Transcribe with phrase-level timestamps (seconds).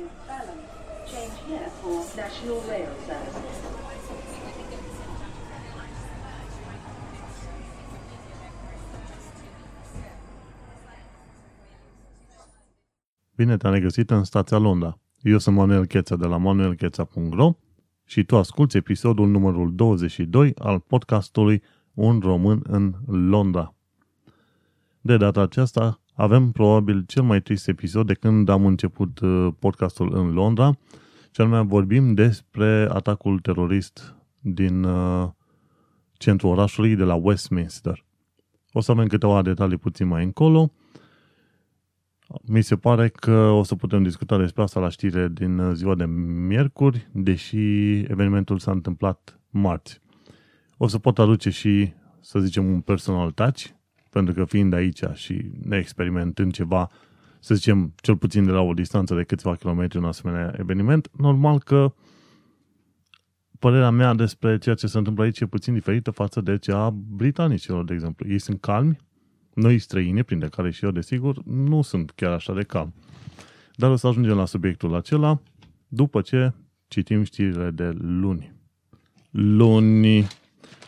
[0.00, 0.60] to Balham.
[1.10, 3.56] Change here for National Rail Services.
[13.36, 14.98] Bine te-am regăsit în stația Londra.
[15.20, 17.52] Eu sunt Manuel Cheța de la manuelcheța.ro
[18.04, 21.62] și tu asculti episodul numărul 22 al podcastului
[21.94, 23.74] Un român în Londra.
[25.00, 30.16] De data aceasta avem probabil cel mai trist episod de când am început uh, podcastul
[30.16, 30.78] în Londra,
[31.30, 35.28] cel mai vorbim despre atacul terorist din uh,
[36.12, 38.04] centrul orașului de la Westminster.
[38.72, 40.72] O să avem câteva detalii puțin mai încolo.
[42.42, 45.94] Mi se pare că o să putem discuta despre asta la știre din uh, ziua
[45.94, 46.04] de
[46.46, 47.58] miercuri, deși
[47.98, 50.00] evenimentul s-a întâmplat marți.
[50.76, 53.66] O să pot aduce și, să zicem, un personal touch,
[54.10, 56.90] pentru că fiind aici și ne experimentând ceva,
[57.40, 61.58] să zicem, cel puțin de la o distanță de câțiva kilometri un asemenea eveniment, normal
[61.58, 61.94] că
[63.58, 66.90] părerea mea despre ceea ce se întâmplă aici e puțin diferită față de cea a
[66.90, 68.28] britanicilor, de exemplu.
[68.28, 68.98] Ei sunt calmi,
[69.54, 72.94] noi străini, printre care și eu, desigur, nu sunt chiar așa de calm.
[73.74, 75.40] Dar o să ajungem la subiectul acela
[75.88, 76.52] după ce
[76.88, 78.52] citim știrile de luni.
[79.30, 80.26] Luni.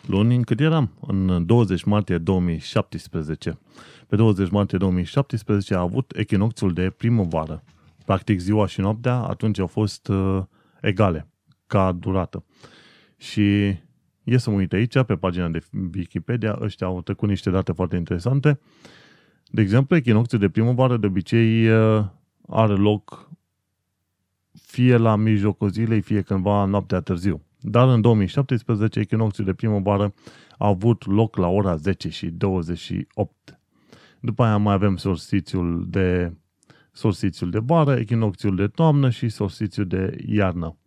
[0.07, 0.91] Luni, cât eram?
[1.07, 3.59] În 20 martie 2017.
[4.07, 7.63] Pe 20 martie 2017 a avut echinocțiul de primăvară.
[8.05, 10.43] Practic ziua și noaptea atunci au fost uh,
[10.81, 11.27] egale
[11.67, 12.45] ca durată.
[13.17, 13.65] Și
[14.23, 15.63] e să mă uit aici, pe pagina de
[15.95, 18.59] Wikipedia, ăștia au trecut niște date foarte interesante.
[19.45, 22.05] De exemplu, echinocțiul de primăvară de obicei uh,
[22.47, 23.31] are loc
[24.61, 27.41] fie la mijlocul zilei, fie cândva noaptea târziu.
[27.65, 30.13] Dar în 2017, echinocțiul de primăvară
[30.57, 33.59] a avut loc la ora 10 și 28.
[34.19, 36.33] După aia mai avem solstițiul de,
[36.91, 40.77] solstițiul de vară, echinocțiul de toamnă și solstițiul de iarnă.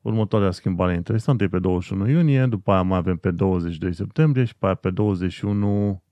[0.00, 4.56] Următoarea schimbare interesantă e pe 21 iunie, după aia mai avem pe 22 septembrie și
[4.56, 6.02] pe aia pe 21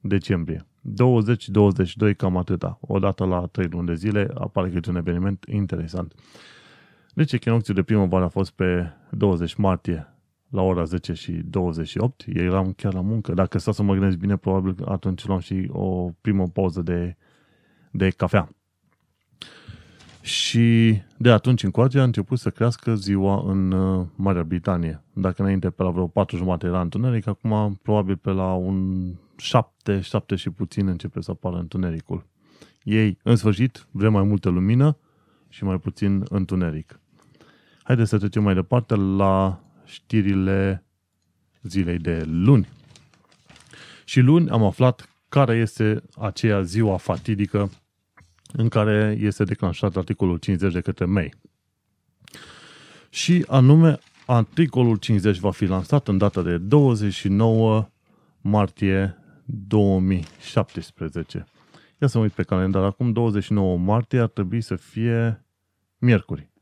[0.00, 0.66] decembrie.
[2.10, 2.78] 20-22, cam atâta.
[2.80, 6.14] Odată la 3 luni de zile apare câte un eveniment interesant.
[7.16, 10.14] Deci echinocțiul de primăvară a fost pe 20 martie
[10.48, 12.24] la ora 10 și 28.
[12.34, 13.32] Eu eram chiar la muncă.
[13.34, 17.16] Dacă stau să mă gândesc bine, probabil atunci luam și o primă pauză de,
[17.90, 18.48] de cafea.
[20.20, 25.02] Și de atunci încoace a început să crească ziua în uh, Marea Britanie.
[25.12, 30.00] Dacă înainte pe la vreo 4 jumate era întuneric, acum probabil pe la un 7,
[30.00, 32.26] 7 și puțin începe să apară întunericul.
[32.82, 34.96] Ei, în sfârșit, vrem mai multă lumină
[35.48, 37.00] și mai puțin întuneric.
[37.86, 40.84] Haideți să trecem mai departe la știrile
[41.62, 42.68] zilei de luni.
[44.04, 47.70] Și luni am aflat care este aceea ziua fatidică
[48.52, 51.34] în care este declanșat articolul 50 de către May.
[53.10, 57.88] Și anume, articolul 50 va fi lansat în data de 29
[58.40, 61.46] martie 2017.
[62.00, 62.82] Ia să mă uit pe calendar.
[62.82, 65.44] Acum 29 martie ar trebui să fie
[65.98, 66.54] miercuri.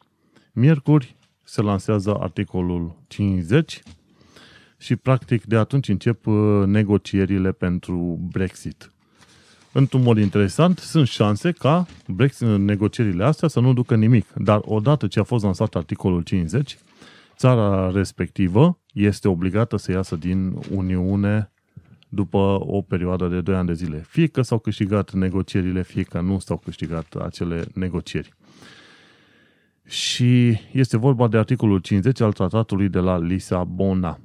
[0.56, 3.82] Miercuri se lansează articolul 50
[4.78, 8.92] și practic de atunci încep uh, negocierile pentru Brexit.
[9.72, 14.32] Într-un mod interesant, sunt șanse ca Brexit, negocierile astea să nu ducă nimic.
[14.32, 16.78] Dar odată ce a fost lansat articolul 50,
[17.36, 21.52] țara respectivă este obligată să iasă din Uniune
[22.08, 24.04] după o perioadă de 2 ani de zile.
[24.08, 28.34] Fie că s-au câștigat negocierile, fie că nu s-au câștigat acele negocieri.
[29.86, 34.20] Și este vorba de articolul 50 al tratatului de la Lisabona.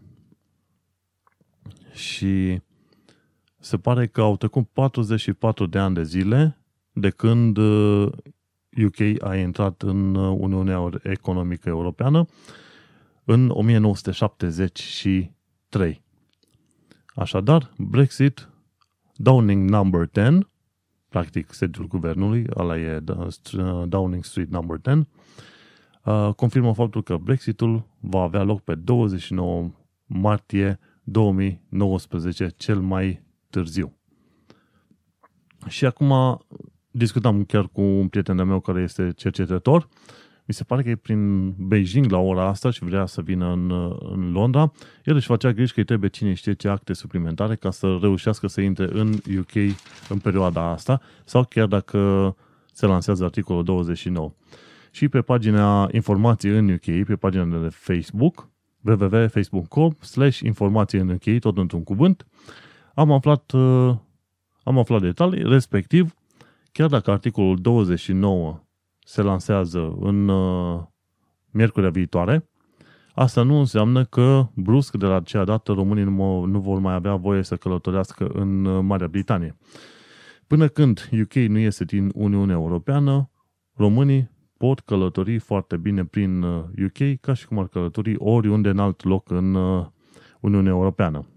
[1.93, 2.61] Și
[3.59, 6.57] se pare că au trecut 44 de ani de zile
[6.91, 12.25] de când UK uh, a intrat în uh, Uniunea Economică Europeană
[13.23, 16.03] în 1973.
[17.15, 18.49] Așadar, Brexit,
[19.15, 20.39] Downing Number 10,
[21.09, 23.27] practic sediul guvernului, ăla e uh,
[23.87, 25.07] Downing Street Number 10,
[26.36, 29.72] confirmă faptul că Brexitul va avea loc pe 29
[30.06, 33.94] martie 2019, cel mai târziu.
[35.68, 36.40] Și acum
[36.92, 39.88] discutam chiar cu un prieten de meu care este cercetător.
[40.46, 43.72] Mi se pare că e prin Beijing la ora asta și vrea să vină în,
[44.00, 44.72] în Londra.
[45.04, 48.48] El își facea griji că îi trebuie cine știe ce acte suplimentare ca să reușească
[48.48, 49.54] să intre în UK
[50.10, 52.36] în perioada asta sau chiar dacă
[52.74, 54.34] se lansează articolul 29.
[54.91, 58.50] Și pe pagina informații în UK, pe pagina de Facebook,
[58.81, 62.27] www.facebook.com slash informații în UK, tot într-un cuvânt,
[62.94, 63.51] am aflat,
[64.63, 66.13] am aflat detalii, respectiv,
[66.71, 68.63] chiar dacă articolul 29
[69.00, 70.81] se lansează în uh,
[71.51, 72.50] miercurea viitoare,
[73.13, 77.15] asta nu înseamnă că brusc de la aceea dată românii nu, nu vor mai avea
[77.15, 79.57] voie să călătorească în uh, Marea Britanie.
[80.47, 83.30] Până când UK nu iese din Uniunea Europeană,
[83.74, 88.79] românii pot călători foarte bine prin UK uh, ca și cum ar călători oriunde în
[88.79, 89.85] alt loc în uh,
[90.39, 91.27] Uniunea Europeană.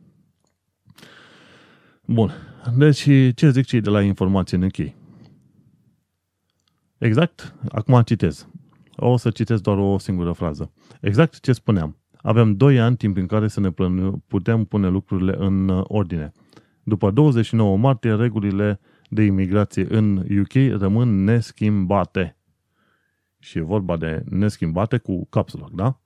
[2.06, 2.30] Bun.
[2.76, 4.92] Deci, ce zic cei de la informație în UK?
[6.98, 8.48] Exact, acum citez.
[8.96, 10.72] O să citesc doar o singură frază.
[11.00, 11.96] Exact ce spuneam.
[12.16, 13.70] Avem 2 ani timp în care să ne
[14.26, 16.32] putem pune lucrurile în uh, ordine.
[16.82, 22.36] După 29 martie, regulile de imigrație în UK rămân neschimbate.
[23.42, 26.00] Și e vorba de neschimbate cu caps lock, da?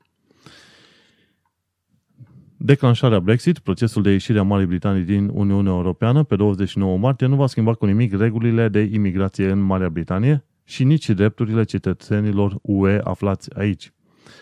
[2.56, 7.36] Declanșarea Brexit, procesul de ieșire a Marii Britanii din Uniunea Europeană pe 29 martie nu
[7.36, 13.00] va schimba cu nimic regulile de imigrație în Marea Britanie și nici drepturile cetățenilor UE
[13.04, 13.92] aflați aici.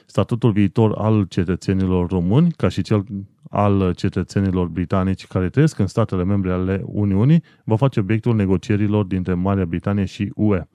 [0.07, 3.05] Statutul viitor al cetățenilor români, ca și cel
[3.51, 9.35] al cetățenilor britanici care trăiesc în statele membre ale Uniunii, va face obiectul negocierilor dintre
[9.35, 10.69] Marea Britanie și UE.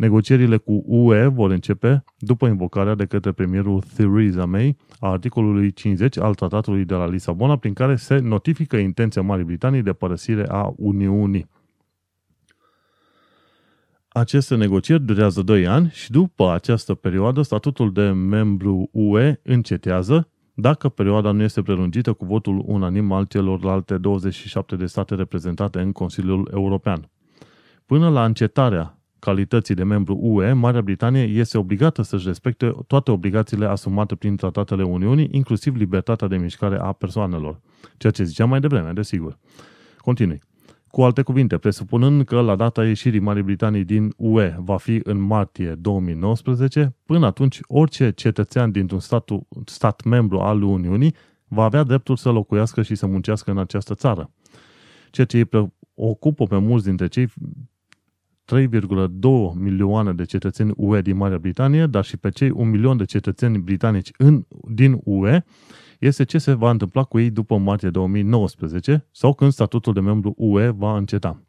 [0.00, 6.18] Negocierile cu UE vor începe după invocarea de către premierul Theresa May a articolului 50
[6.18, 10.72] al tratatului de la Lisabona, prin care se notifică intenția Marii Britanii de părăsire a
[10.76, 11.48] Uniunii.
[14.08, 20.88] Aceste negocieri durează 2 ani și după această perioadă statutul de membru UE încetează dacă
[20.88, 26.50] perioada nu este prelungită cu votul unanim al celorlalte 27 de state reprezentate în Consiliul
[26.54, 27.10] European.
[27.86, 33.66] Până la încetarea calității de membru UE, Marea Britanie este obligată să-și respecte toate obligațiile
[33.66, 37.60] asumate prin tratatele Uniunii, inclusiv libertatea de mișcare a persoanelor.
[37.96, 39.38] Ceea ce ziceam mai devreme, desigur.
[39.96, 40.40] Continui.
[40.90, 45.18] Cu alte cuvinte, presupunând că la data ieșirii Marii Britanii din UE va fi în
[45.20, 51.14] martie 2019, până atunci orice cetățean dintr-un statu, stat membru al Uniunii
[51.48, 54.30] va avea dreptul să locuiască și să muncească în această țară.
[55.10, 57.28] Ceea ce îi preocupă pe mulți dintre cei
[58.54, 63.04] 3,2 milioane de cetățeni UE din Marea Britanie, dar și pe cei 1 milion de
[63.04, 65.44] cetățeni britanici în, din UE,
[65.98, 70.34] este ce se va întâmpla cu ei după martie 2019 sau când statutul de membru
[70.36, 71.42] UE va înceta.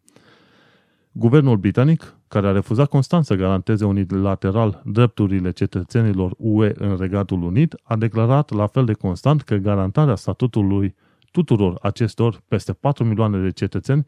[1.11, 7.75] Guvernul britanic, care a refuzat constant să garanteze unilateral drepturile cetățenilor UE în Regatul Unit,
[7.83, 10.95] a declarat la fel de constant că garantarea statutului
[11.31, 14.05] tuturor acestor peste 4 milioane de cetățeni,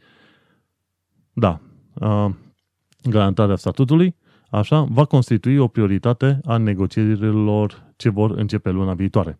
[1.33, 1.61] da,
[3.09, 4.15] garantarea statutului,
[4.49, 9.37] așa, va constitui o prioritate a negocierilor ce vor începe luna viitoare.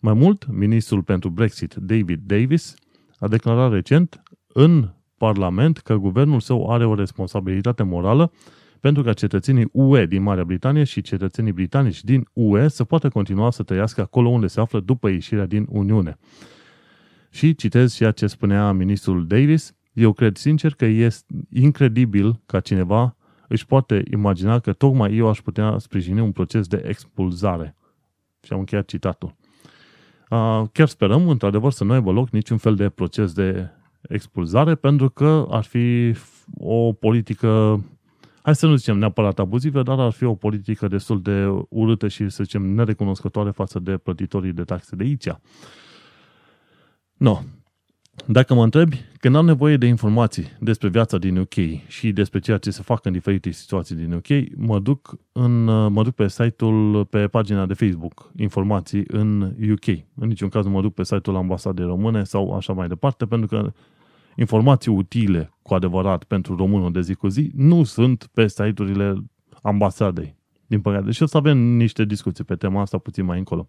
[0.00, 2.74] Mai mult, ministrul pentru Brexit, David Davis,
[3.18, 8.32] a declarat recent în Parlament că guvernul său are o responsabilitate morală
[8.80, 13.50] pentru ca cetățenii UE din Marea Britanie și cetățenii britanici din UE să poată continua
[13.50, 16.18] să trăiască acolo unde se află după ieșirea din Uniune.
[17.30, 23.14] Și citez ceea ce spunea ministrul Davis, eu cred sincer că este incredibil ca cineva
[23.52, 27.76] își poate imagina că tocmai eu aș putea sprijini un proces de expulzare.
[28.42, 29.34] Și am încheiat citatul.
[30.72, 33.68] Chiar sperăm, într-adevăr, să nu aibă loc niciun fel de proces de
[34.08, 36.14] expulzare, pentru că ar fi
[36.58, 37.80] o politică,
[38.42, 42.28] hai să nu zicem neapărat abuzivă, dar ar fi o politică destul de urâtă și,
[42.28, 45.28] să zicem, nerecunoscătoare față de plătitorii de taxe de aici.
[47.16, 47.38] No,
[48.26, 51.54] dacă mă întrebi, când am nevoie de informații despre viața din UK
[51.86, 56.02] și despre ceea ce se fac în diferite situații din UK, mă duc, în, mă
[56.02, 59.40] duc pe site-ul, pe pagina de Facebook, informații în
[59.72, 59.86] UK.
[60.14, 63.48] În niciun caz nu mă duc pe site-ul ambasadei române sau așa mai departe, pentru
[63.48, 63.72] că
[64.36, 69.24] informații utile cu adevărat pentru românul de zi cu zi nu sunt pe site-urile
[69.62, 70.38] ambasadei.
[70.66, 71.10] Din păcate.
[71.10, 73.66] Și o să avem niște discuții pe tema asta puțin mai încolo.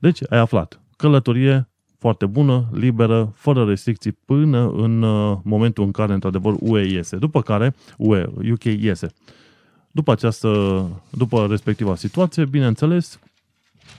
[0.00, 0.80] Deci, ai aflat.
[0.96, 7.16] Călătorie foarte bună, liberă, fără restricții până în uh, momentul în care, într-adevăr, UE iese.
[7.16, 9.08] După care, UE, UK iese.
[9.90, 10.48] După această,
[11.10, 13.18] după respectiva situație, bineînțeles,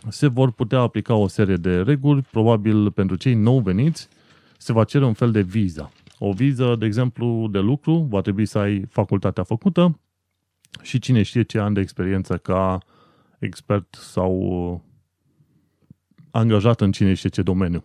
[0.09, 4.07] se vor putea aplica o serie de reguli, probabil pentru cei nou veniți,
[4.57, 5.91] se va cere un fel de viză.
[6.19, 9.99] O viză, de exemplu, de lucru, va trebui să ai facultatea făcută
[10.81, 12.77] și cine știe ce ani de experiență ca
[13.39, 14.83] expert sau
[16.31, 17.83] angajat în cine știe ce domeniu.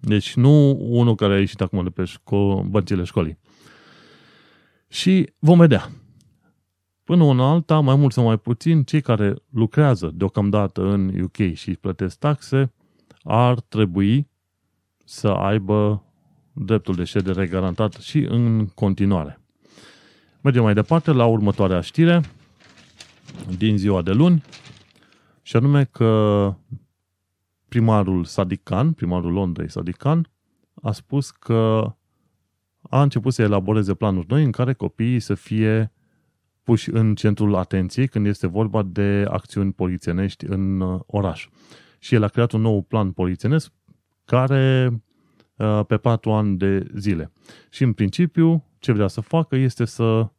[0.00, 3.38] Deci nu unul care a ieșit acum de pe șco- băncile școlii.
[4.88, 5.90] Și vom vedea.
[7.04, 11.70] Până una alta, mai mult sau mai puțin, cei care lucrează deocamdată în UK și
[11.70, 12.72] plătesc taxe
[13.22, 14.28] ar trebui
[15.04, 16.04] să aibă
[16.52, 19.40] dreptul de ședere garantat și în continuare.
[20.40, 22.20] Mergem mai departe la următoarea știre.
[23.56, 24.42] din ziua de luni,
[25.42, 26.54] și anume că
[27.68, 30.30] primarul Sadiq Khan, primarul Londrei Sadiq Khan,
[30.82, 31.92] a spus că
[32.82, 35.92] a început să elaboreze planuri noi în care copiii să fie
[36.62, 41.48] puși în centrul atenției când este vorba de acțiuni polițienești în uh, oraș.
[41.98, 43.72] Și el a creat un nou plan polițienesc
[44.24, 44.90] care
[45.56, 47.32] uh, pe patru ani de zile.
[47.70, 50.30] Și în principiu ce vrea să facă este să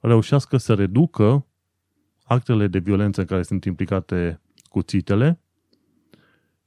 [0.00, 1.46] reușească să reducă
[2.24, 5.40] actele de violență în care sunt implicate cuțitele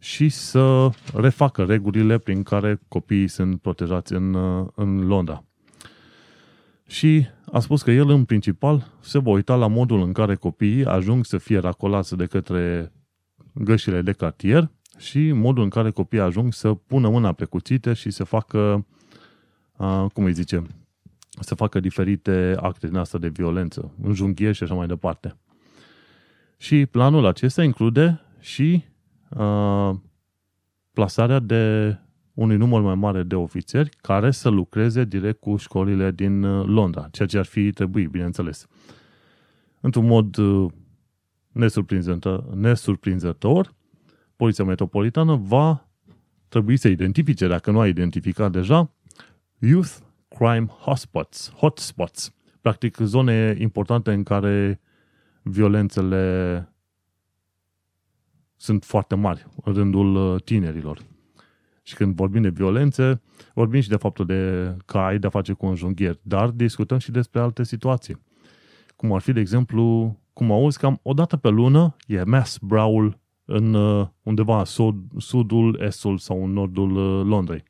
[0.01, 4.35] și să refacă regulile prin care copiii sunt protejați în,
[4.75, 5.43] în Londra.
[6.87, 10.85] Și a spus că el, în principal, se va uita la modul în care copiii
[10.85, 12.91] ajung să fie racolați de către
[13.53, 18.09] gășile de cartier și modul în care copiii ajung să pună mâna pe cuțite și
[18.09, 18.85] să facă,
[20.13, 20.61] cum îi zice,
[21.39, 25.37] să facă diferite acte din asta de violență, înjunghieri și așa mai departe.
[26.57, 28.89] Și planul acesta include și
[29.37, 29.95] uh,
[30.93, 31.95] plasarea de
[32.33, 37.07] unui număr mai mare de ofițeri care să lucreze direct cu școlile din uh, Londra,
[37.11, 38.67] ceea ce ar fi trebuit, bineînțeles.
[39.79, 40.71] Într-un mod uh,
[41.51, 43.73] nesurprinzător, nesurprinzător,
[44.35, 45.89] Poliția Metropolitană va
[46.47, 48.91] trebui să identifice, dacă nu a identificat deja,
[49.57, 49.97] Youth
[50.27, 54.81] Crime Hotspots, hotspots, practic zone importante în care
[55.41, 56.70] violențele
[58.61, 61.01] sunt foarte mari în rândul uh, tinerilor.
[61.83, 63.21] Și când vorbim de violențe,
[63.53, 67.39] vorbim și de faptul de că ai de-a face cu înjunghieri, dar discutăm și despre
[67.39, 68.21] alte situații.
[68.95, 73.19] Cum ar fi, de exemplu, cum auzi, cam o dată pe lună e mass brawl
[73.45, 77.63] în uh, undeva în sud, sudul, estul sau în nordul uh, Londrei.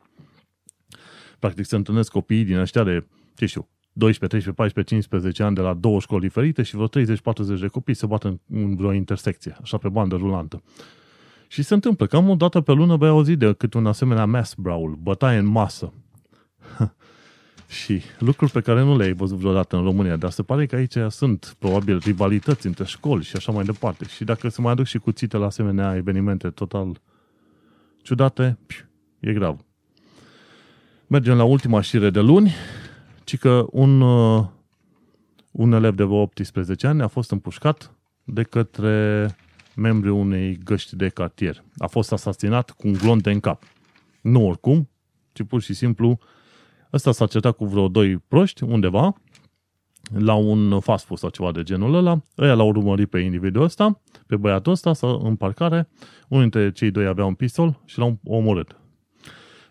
[1.40, 5.62] Practic se întâlnesc copiii din ăștia de, ce știu, 12, 13, 14, 15 ani de
[5.62, 9.58] la două școli diferite și vreo 30-40 de copii se bat în, în vreo intersecție,
[9.62, 10.62] așa pe bandă rulantă.
[11.48, 14.54] Și se întâmplă, cam o dată pe lună vei auzi de cât un asemenea mass
[14.54, 15.94] brawl, bătaie în masă.
[17.84, 20.98] și lucruri pe care nu le-ai văzut vreodată în România, dar se pare că aici
[21.10, 24.06] sunt probabil rivalități între școli și așa mai departe.
[24.06, 27.02] Și dacă se mai aduc și cuțite la asemenea evenimente total
[28.02, 28.58] ciudate,
[29.20, 29.66] e grav.
[31.08, 32.54] Mergem la ultima știre de luni
[33.24, 34.46] ci că un, uh,
[35.52, 39.28] un elev de 18 ani a fost împușcat de către
[39.76, 41.64] membrii unei găști de cartier.
[41.78, 43.64] A fost asasinat cu un glonte în cap.
[44.22, 44.90] Nu oricum,
[45.32, 46.20] ci pur și simplu
[46.94, 49.14] ăsta s-a certat cu vreo doi proști undeva
[50.18, 52.22] la un fast food sau ceva de genul ăla.
[52.38, 55.90] Ăia l-au urmărit pe individul ăsta, pe băiatul ăsta, în parcare.
[56.28, 58.81] Unul dintre cei doi avea un pistol și l-au omorât.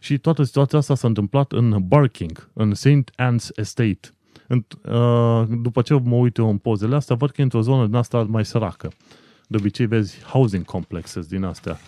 [0.03, 3.11] Și toată situația asta s-a întâmplat în Barking, în St.
[3.23, 4.09] Anne's Estate.
[4.49, 7.95] Uh, după ce mă uit eu în pozele astea, văd că e într-o zonă din
[7.95, 8.93] asta mai săracă.
[9.47, 11.79] De obicei vezi housing complexes din astea.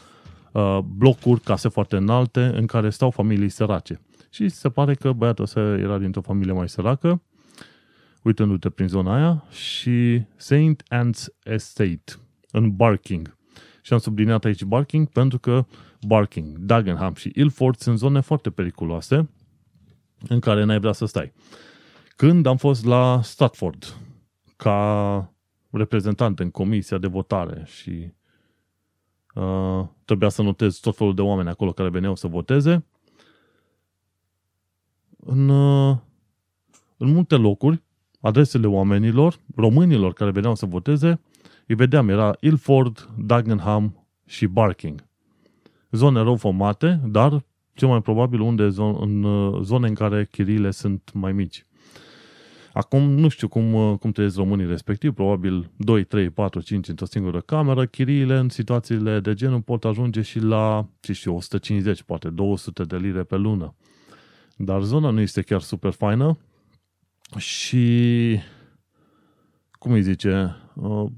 [0.52, 4.00] Uh, blocuri, case foarte înalte, în care stau familii sărace.
[4.30, 7.22] Și se pare că băiatul ăsta era dintr-o familie mai săracă,
[8.22, 10.82] uitându-te prin zona aia, și St.
[10.94, 12.12] Anne's Estate,
[12.50, 13.36] în Barking.
[13.82, 15.66] Și am subliniat aici Barking pentru că
[16.06, 19.28] Barking, Dagenham și Ilford sunt zone foarte periculoase
[20.28, 21.32] în care n-ai vrea să stai.
[22.16, 23.96] Când am fost la Stratford
[24.56, 25.32] ca
[25.70, 28.12] reprezentant în comisia de votare și
[29.34, 32.84] uh, trebuia să notez tot felul de oameni acolo care veneau să voteze,
[35.16, 35.96] în, uh,
[36.96, 37.82] în multe locuri,
[38.20, 41.20] adresele oamenilor, românilor care veneau să voteze,
[41.66, 45.10] îi vedeam, era Ilford, Dagenham și Barking
[45.92, 47.44] zone rău formate, dar
[47.74, 48.62] cel mai probabil unde
[49.00, 51.66] în uh, zone în care chiriile sunt mai mici.
[52.72, 57.06] Acum nu știu cum, uh, cum trăiesc românii respectiv, probabil 2, 3, 4, 5 într-o
[57.06, 62.28] singură cameră, chiriile în situațiile de genul pot ajunge și la, ce știu, 150, poate
[62.28, 63.74] 200 de lire pe lună.
[64.56, 66.38] Dar zona nu este chiar super faină
[67.36, 68.38] și,
[69.72, 71.10] cum îi zice, uh,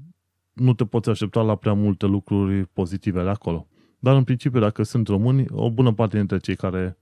[0.53, 3.67] nu te poți aștepta la prea multe lucruri pozitive de acolo.
[4.05, 6.97] Dar în principiu, dacă sunt români, o bună parte dintre cei care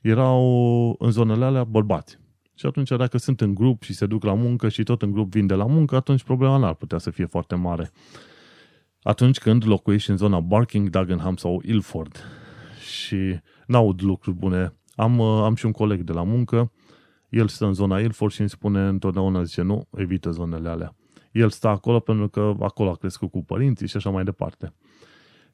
[0.00, 2.18] erau în zonele alea bărbați.
[2.54, 5.30] Și atunci, dacă sunt în grup și se duc la muncă și tot în grup
[5.30, 7.90] vin de la muncă, atunci problema n-ar putea să fie foarte mare.
[9.02, 12.16] Atunci când locuiești în zona Barking, Dagenham sau Ilford
[12.96, 14.74] și n-aud lucruri bune.
[14.94, 16.72] Am, am și un coleg de la muncă,
[17.28, 20.96] el stă în zona Ilford și îmi spune întotdeauna, zice, nu, evită zonele alea.
[21.32, 24.72] El stă acolo pentru că acolo a crescut cu părinții și așa mai departe.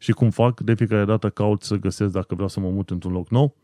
[0.02, 3.12] Și cum fac, de fiecare dată caut să găsesc, dacă vreau să mă mut într-un
[3.12, 3.57] loc nou,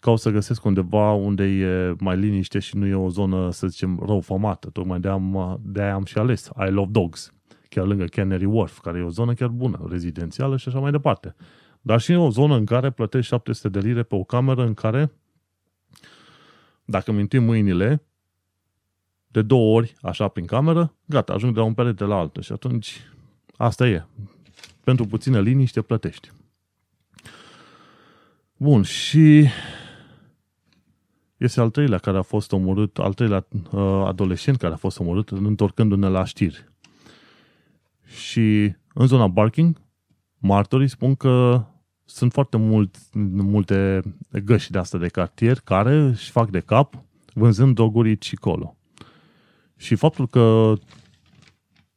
[0.00, 4.02] caut să găsesc undeva unde e mai liniște și nu e o zonă, să zicem,
[4.06, 4.70] rău famată.
[4.70, 7.32] Tocmai de, am, de aia am și ales I Love Dogs.
[7.68, 11.34] chiar lângă Canary Wharf, care e o zonă chiar bună, rezidențială și așa mai departe.
[11.80, 15.12] Dar și o zonă în care plătești 700 de lire pe o cameră în care,
[16.84, 18.02] dacă mintim mâinile,
[19.26, 22.52] de două ori, așa, prin cameră, gata, ajung de la un perete la altul și
[22.52, 23.00] atunci
[23.56, 24.04] asta e.
[24.84, 26.30] Pentru puțină liniște plătești.
[28.56, 29.46] Bun, și
[31.36, 35.28] este al treilea care a fost omorât, al treilea uh, adolescent care a fost omorât
[35.28, 36.72] întorcându-ne la știri.
[38.04, 39.80] Și în zona Barking,
[40.38, 41.64] martorii spun că
[42.04, 42.96] sunt foarte mult,
[43.32, 44.02] multe
[44.44, 48.76] găși de asta de cartier care își fac de cap vânzând droguri și colo.
[49.76, 50.74] Și faptul că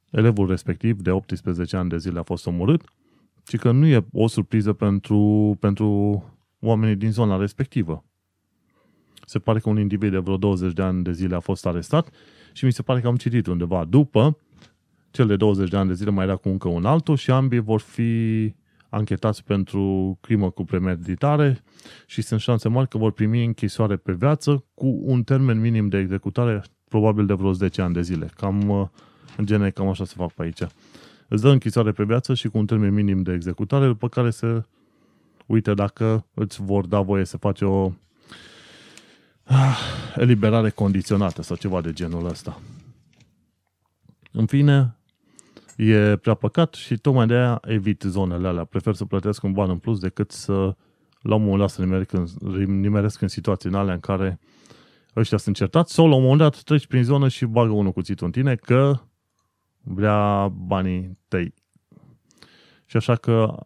[0.10, 2.82] elevul respectiv de 18 ani de zile a fost omorât,
[3.48, 6.24] și că nu e o surpriză pentru, pentru
[6.60, 8.04] oamenii din zona respectivă.
[9.26, 12.10] Se pare că un individ de vreo 20 de ani de zile a fost arestat
[12.54, 14.38] și mi se pare că am citit undeva după
[15.12, 17.60] cel de 20 de ani de zile mai era cu încă un altul și ambii
[17.60, 18.54] vor fi
[18.90, 21.64] anchetați pentru crimă cu premeditare
[22.06, 25.98] și sunt șanse mari că vor primi închisoare pe viață cu un termen minim de
[25.98, 28.30] executare probabil de vreo 10 ani de zile.
[28.36, 28.92] Cam,
[29.38, 30.62] uh, în genere, cam așa se fac pe aici.
[31.28, 34.64] Îți dă închisoare pe viață și cu un termen minim de executare, după care se
[35.46, 37.92] uite dacă îți vor da voie să faci o
[39.44, 39.80] ah,
[40.16, 42.62] eliberare condiționată sau ceva de genul ăsta.
[44.32, 44.98] În fine,
[45.76, 48.64] e prea păcat și tocmai de aia evit zonele alea.
[48.64, 50.76] Prefer să plătesc un ban în plus decât să
[51.22, 54.40] la un moment dat să nimeresc în, nimeresc în situații în alea în care
[55.16, 58.26] ăștia sunt certați sau la un moment dat treci prin zonă și bagă unul cuțitul
[58.26, 59.00] în tine că
[59.88, 61.54] vrea banii tăi.
[62.86, 63.64] Și așa că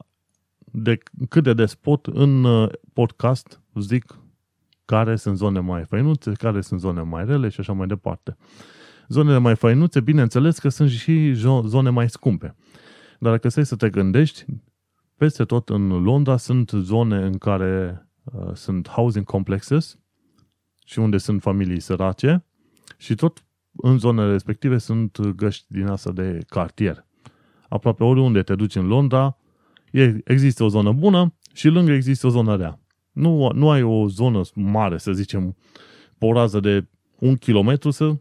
[0.72, 0.98] de
[1.30, 4.20] cât de des pot în uh, podcast zic
[4.86, 8.38] care sunt zone mai făinuțe, care sunt zone mai rele și așa mai departe.
[9.08, 11.34] Zonele mai făinuțe, bineînțeles că sunt și
[11.66, 12.56] zone mai scumpe.
[13.20, 14.46] Dar dacă stai să te gândești,
[15.16, 20.00] peste tot în Londra sunt zone în care uh, sunt housing complexes
[20.86, 22.46] și unde sunt familii sărace
[22.98, 27.05] și tot în zonele respective sunt găști din asta de cartier.
[27.70, 29.38] Aproape oriunde te duci în Londra,
[30.24, 32.79] există o zonă bună și lângă există o zonă rea.
[33.12, 35.55] Nu, nu ai o zonă mare, să zicem,
[36.18, 36.88] pe o rază de
[37.20, 38.16] un kilometru să,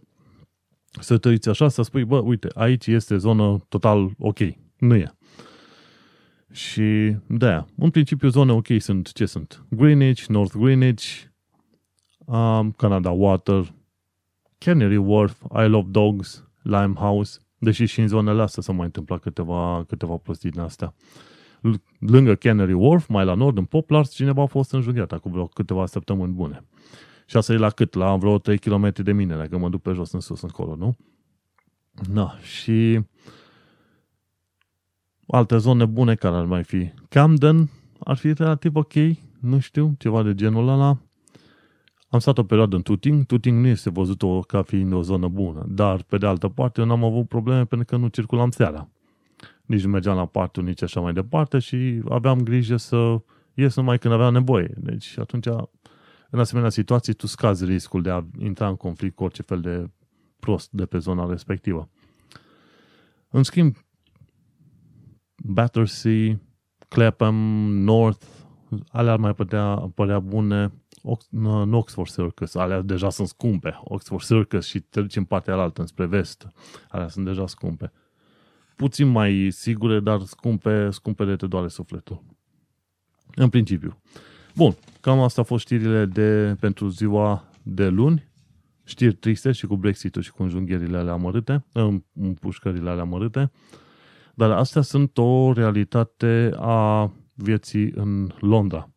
[1.00, 4.38] să te uiți așa, să spui, bă, uite, aici este zonă total ok.
[4.78, 5.14] Nu e.
[6.52, 9.66] Și de aia, în principiu zone ok sunt ce sunt?
[9.70, 11.22] Greenwich, North Greenwich,
[12.18, 13.74] um, Canada Water,
[14.64, 19.84] Canary Wharf, Isle of Dogs, Limehouse, deși și în zonele astea s-au mai întâmplat câteva,
[19.88, 20.94] câteva prostii din astea.
[21.98, 25.86] Lângă Canary Wharf, mai la nord, în Poplars, cineva a fost înjunghiat acum vreo câteva
[25.86, 26.64] săptămâni bune.
[27.26, 27.94] Și asta e la cât?
[27.94, 30.96] La vreo 3 km de mine, dacă mă duc pe jos în sus încolo, nu?
[32.12, 33.00] Da, și
[35.26, 36.92] alte zone bune care ar mai fi.
[37.08, 37.70] Camden
[38.00, 38.94] ar fi relativ ok,
[39.40, 40.98] nu știu, ceva de genul ăla.
[42.10, 43.24] Am stat o perioadă în Tuting.
[43.24, 46.86] Tuting nu este văzut ca fiind o zonă bună, dar pe de altă parte eu
[46.86, 48.88] n-am avut probleme pentru că nu circulam seara.
[49.64, 53.20] Nici nu mergeam la partul, nici așa mai departe și aveam grijă să
[53.54, 54.74] ies numai când aveam nevoie.
[54.76, 55.46] Deci atunci,
[56.30, 59.90] în asemenea situații, tu scazi riscul de a intra în conflict cu orice fel de
[60.38, 61.88] prost de pe zona respectivă.
[63.28, 63.76] În schimb,
[65.44, 66.40] Battersea,
[66.88, 67.34] Clapham,
[67.72, 68.26] North,
[68.88, 70.72] alea ar mai putea părea bune
[71.30, 73.80] nu Oxford Circus, alea deja sunt scumpe.
[73.84, 76.46] Oxford Circus și te duci în partea alaltă, spre vest,
[76.88, 77.92] alea sunt deja scumpe.
[78.76, 82.22] Puțin mai sigure, dar scumpe, scumpe de te doare sufletul.
[83.34, 84.02] În principiu.
[84.54, 88.28] Bun, cam asta au fost știrile de, pentru ziua de luni.
[88.84, 91.64] Știri triste și cu Brexit-ul și cu înjunghierile alea amărâte,
[92.14, 93.50] împușcările alea amărâte.
[94.34, 98.90] Dar astea sunt o realitate a vieții în Londra.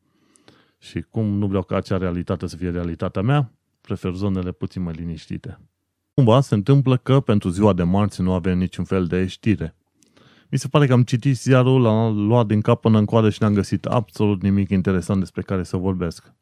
[0.84, 4.94] Și cum nu vreau ca acea realitate să fie realitatea mea, prefer zonele puțin mai
[4.94, 5.60] liniștite.
[6.14, 9.76] Cumva se întâmplă că pentru ziua de marți nu avem niciun fel de știre.
[10.50, 13.42] Mi se pare că am citit ziarul, l-am luat din cap până în coadă și
[13.42, 16.34] n-am găsit absolut nimic interesant despre care să vorbesc.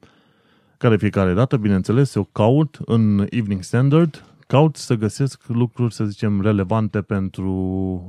[0.78, 6.42] Care fiecare dată, bineînțeles, eu caut în Evening Standard, caut să găsesc lucruri, să zicem,
[6.42, 7.52] relevante pentru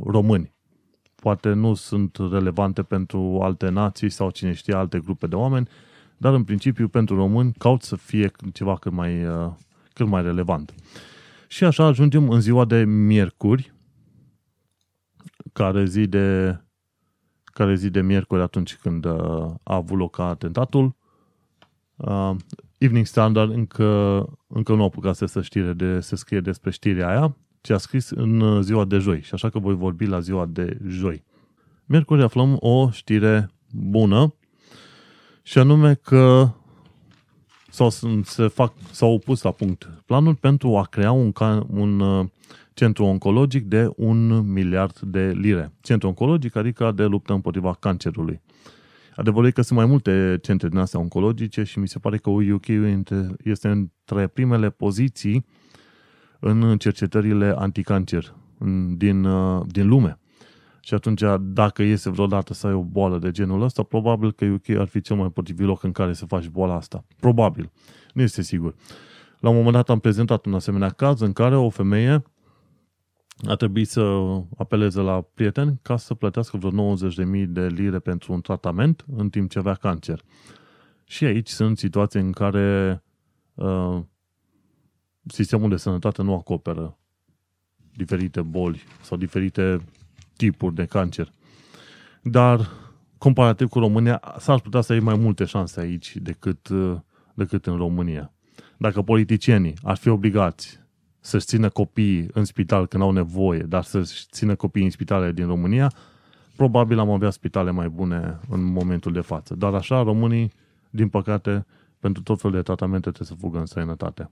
[0.06, 0.52] români.
[1.14, 5.68] Poate nu sunt relevante pentru alte nații sau cine știe alte grupe de oameni,
[6.22, 9.50] dar în principiu pentru români caut să fie ceva cât mai, uh,
[9.92, 10.74] cât mai relevant.
[11.48, 13.72] Și așa ajungem în ziua de miercuri,
[15.52, 16.58] care zi de,
[17.44, 19.14] care zi de miercuri atunci când uh,
[19.62, 20.94] a avut loc atentatul.
[21.96, 22.34] Uh,
[22.78, 27.36] Evening Standard încă, încă nu a apucat să, știre de, să scrie despre știrea aia,
[27.60, 30.78] ci a scris în ziua de joi și așa că voi vorbi la ziua de
[30.86, 31.24] joi.
[31.84, 34.34] Miercuri aflăm o știre bună
[35.42, 36.50] și anume că
[37.70, 37.90] sau
[38.24, 41.32] se fac, s-au opus la punct planul pentru a crea un,
[41.66, 42.26] un uh,
[42.74, 45.72] centru oncologic de un miliard de lire.
[45.80, 48.40] Centru oncologic, adică de luptă împotriva cancerului.
[49.16, 52.30] Adevărul e că sunt mai multe centre din astea oncologice și mi se pare că
[52.30, 52.66] UK
[53.44, 55.46] este între primele poziții
[56.40, 58.34] în cercetările anticancer
[58.96, 60.18] din, uh, din lume.
[60.84, 64.68] Și atunci, dacă iese vreodată să ai o boală de genul ăsta, probabil că UK
[64.68, 67.04] ar fi cel mai potrivit loc în care să faci boala asta.
[67.20, 67.70] Probabil.
[68.14, 68.74] Nu este sigur.
[69.38, 72.22] La un moment dat am prezentat un asemenea caz în care o femeie
[73.48, 74.22] a trebuit să
[74.56, 79.50] apeleze la prieteni ca să plătească vreo 90.000 de lire pentru un tratament în timp
[79.50, 80.22] ce avea cancer.
[81.04, 83.02] Și aici sunt situații în care
[83.54, 83.98] uh,
[85.26, 86.96] sistemul de sănătate nu acoperă
[87.96, 89.80] diferite boli sau diferite
[90.42, 91.32] tipuri de cancer.
[92.22, 92.68] Dar,
[93.18, 96.96] comparativ cu România, s-ar putea să ai mai multe șanse aici decât, uh,
[97.34, 98.32] decât în România.
[98.76, 100.80] Dacă politicienii ar fi obligați
[101.20, 105.46] să-și țină copiii în spital când au nevoie, dar să-și țină copiii în spitale din
[105.46, 105.92] România,
[106.56, 109.54] probabil am avea spitale mai bune în momentul de față.
[109.54, 110.52] Dar așa, românii,
[110.90, 111.66] din păcate,
[111.98, 114.30] pentru tot felul de tratamente trebuie să fugă în străinătate.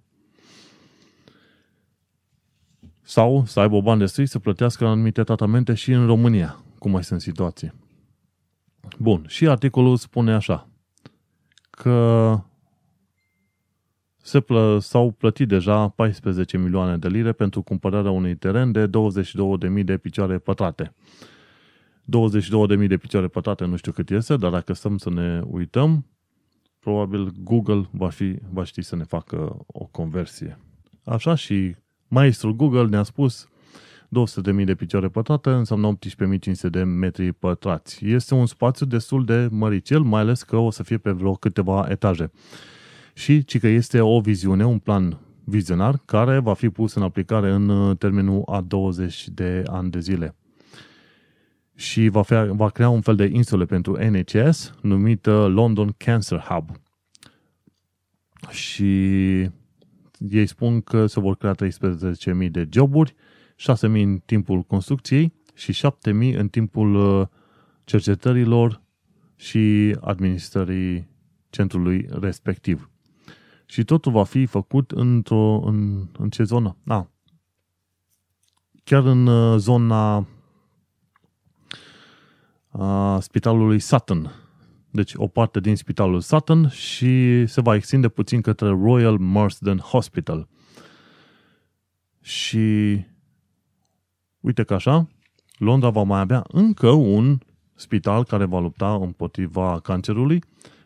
[3.11, 7.21] Sau să aibă bani de să plătească anumite tratamente și în România, cum mai sunt
[7.21, 7.73] situații.
[8.99, 10.69] Bun, și articolul spune așa,
[11.71, 12.39] că
[14.17, 18.91] se plă, s-au plătit deja 14 milioane de lire pentru cumpărarea unui teren de
[19.79, 20.95] 22.000 de picioare pătrate.
[22.81, 26.07] 22.000 de picioare pătrate nu știu cât este, dar dacă stăm să ne uităm,
[26.81, 30.59] probabil Google va, fi, va ști să ne facă o conversie.
[31.05, 31.75] Așa și
[32.11, 33.49] maestrul Google ne-a spus
[34.59, 38.07] 200.000 de picioare pătrate înseamnă 18.500 de metri pătrați.
[38.07, 41.87] Este un spațiu destul de măricel, mai ales că o să fie pe vreo câteva
[41.89, 42.31] etaje
[43.21, 47.51] și ci că este o viziune, un plan vizionar care va fi pus în aplicare
[47.51, 50.35] în uh, termenul a 20 de ani de zile.
[51.75, 56.71] Și va, fi, va crea un fel de insule pentru NHS numită London Cancer Hub.
[58.51, 59.51] Și
[60.29, 63.15] ei spun că se vor crea 13.000 de joburi,
[63.57, 67.27] 6.000 în timpul construcției și 7.000 în timpul uh,
[67.85, 68.83] cercetărilor
[69.37, 71.09] și administrării
[71.51, 72.91] centrului respectiv.
[73.67, 76.77] Și totul va fi făcut într-o, în, în ce zonă?
[76.87, 77.11] A,
[78.85, 80.27] chiar în uh, zona
[82.69, 84.40] a, spitalului Sutton.
[84.91, 90.49] Deci o parte din spitalul Sutton și se va extinde puțin către Royal Marsden Hospital.
[92.21, 92.59] Și
[94.41, 95.09] uite că așa,
[95.57, 97.39] Londra va mai avea încă un
[97.75, 100.43] spital care va lupta împotriva cancerului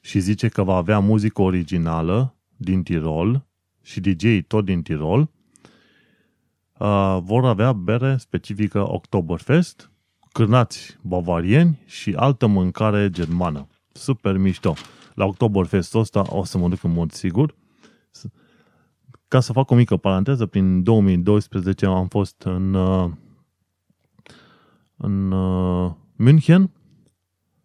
[0.00, 3.46] și zice că va avea muzică originală din Tirol
[3.82, 5.30] și DJ tot din Tirol.
[6.80, 9.90] Uh, vor avea bere specifică Oktoberfest,
[10.32, 13.66] cârnați bavarieni și altă mâncare germană.
[13.92, 14.74] Super mișto.
[15.14, 17.54] La Oktoberfestul ăsta o să mă duc în mod sigur
[19.30, 23.10] ca să fac o mică paranteză, prin 2012 am fost în, uh,
[24.96, 26.70] în uh, München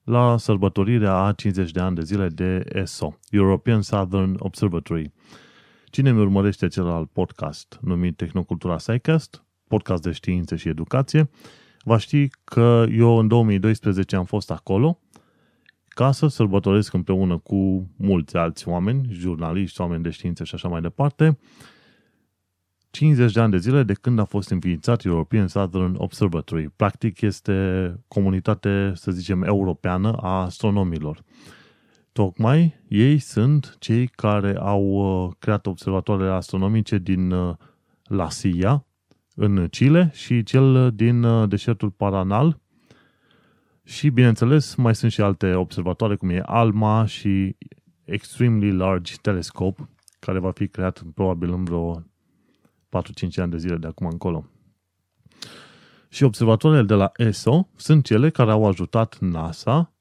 [0.03, 5.11] la sărbătorirea a 50 de ani de zile de ESO, European Southern Observatory.
[5.95, 11.29] Cine mi urmărește celălalt podcast numit Tehnocultura SciCast, podcast de științe și educație,
[11.83, 14.99] va ști că eu în 2012 am fost acolo
[15.87, 20.81] ca să sărbătoresc împreună cu mulți alți oameni, jurnaliști, oameni de știință și așa mai
[20.81, 21.37] departe,
[22.91, 26.69] 50 de ani de zile de când a fost înființat European Southern Observatory.
[26.69, 31.23] Practic este comunitate, să zicem, europeană a astronomilor.
[32.15, 37.55] Tocmai ei sunt cei care au uh, creat observatoarele astronomice din uh,
[38.03, 38.85] La Silla,
[39.35, 42.59] în Chile, și cel din uh, deșertul Paranal,
[43.83, 47.55] și, bineînțeles, mai sunt și alte observatoare, cum e ALMA și
[48.03, 52.03] Extremely Large Telescope, care va fi creat probabil în vreo 4-5
[53.35, 54.45] ani de zile de acum încolo.
[56.09, 59.94] Și observatoarele de la ESO sunt cele care au ajutat NASA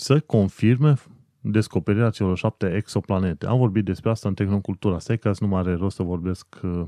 [0.00, 0.94] să confirme
[1.40, 3.46] descoperirea celor șapte exoplanete.
[3.46, 6.82] Am vorbit despre asta în Tehnocultura Secas, nu mai are rost să vorbesc uh,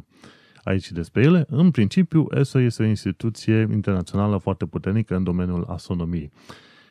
[0.63, 1.47] aici despre ele.
[1.49, 6.33] În principiu, ESO este o instituție internațională foarte puternică în domeniul astronomiei.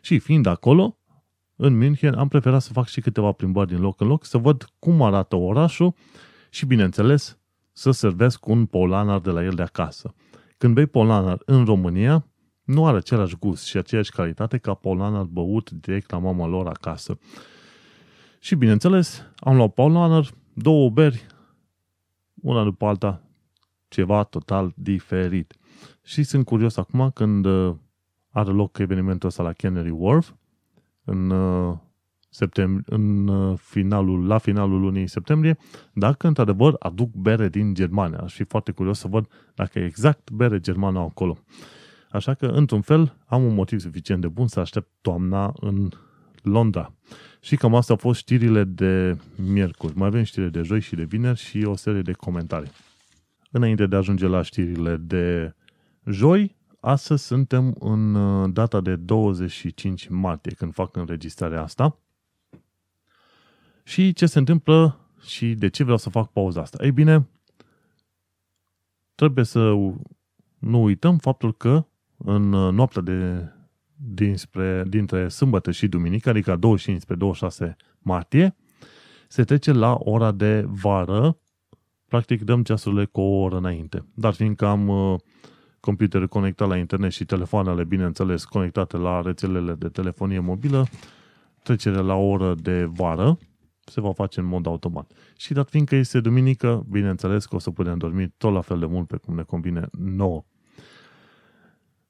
[0.02, 0.98] Și fiind acolo,
[1.56, 4.66] în München, am preferat să fac și câteva plimbări din loc în loc, să văd
[4.80, 5.94] cum arată orașul
[6.50, 7.40] și, bineînțeles,
[7.72, 10.14] să servesc un polanar de la el de acasă.
[10.58, 12.31] Când bei polanar în România,
[12.72, 17.18] nu are același gust și aceeași calitate ca polanar băut direct la mama lor acasă.
[18.40, 21.26] Și bineînțeles, am luat polanar, două beri,
[22.42, 23.22] una după alta,
[23.88, 25.54] ceva total diferit.
[26.04, 27.76] Și sunt curios acum când uh,
[28.30, 30.32] are loc evenimentul ăsta la Canary Wharf,
[31.04, 31.78] în, uh,
[32.30, 35.58] septembrie, în uh, finalul, la finalul lunii septembrie,
[35.94, 38.18] dacă într-adevăr aduc bere din Germania.
[38.18, 41.38] Aș fi foarte curios să văd dacă e exact bere germană acolo.
[42.12, 45.90] Așa că, într-un fel, am un motiv suficient de bun să aștept toamna în
[46.42, 46.94] Londra.
[47.42, 49.98] Și cam asta au fost știrile de miercuri.
[49.98, 52.72] Mai avem știrile de joi și de vineri și o serie de comentarii.
[53.52, 55.56] Înainte de a ajunge la știrile de
[56.06, 62.00] joi, astăzi suntem în uh, data de 25 martie, când fac înregistrarea asta.
[63.84, 66.84] Și ce se întâmplă și de ce vreau să fac pauza asta?
[66.84, 67.28] Ei bine,
[69.16, 69.74] trebuie să
[70.60, 71.86] nu uităm faptul că
[72.24, 73.50] în uh, noaptea de
[73.96, 78.56] dinspre, dintre sâmbătă și duminică, adică 25 spre 26 martie,
[79.28, 81.38] se trece la ora de vară,
[82.08, 84.06] practic dăm ceasurile cu o oră înainte.
[84.14, 85.20] Dar fiindcă am uh,
[85.80, 90.88] computerul conectat la internet și telefoanele, bineînțeles, conectate la rețelele de telefonie mobilă,
[91.64, 93.38] trecerea la o oră de vară
[93.86, 95.12] se va face în mod automat.
[95.38, 98.86] Și dat fiindcă este duminică, bineînțeles că o să putem dormi tot la fel de
[98.86, 100.46] mult pe cum ne convine nouă.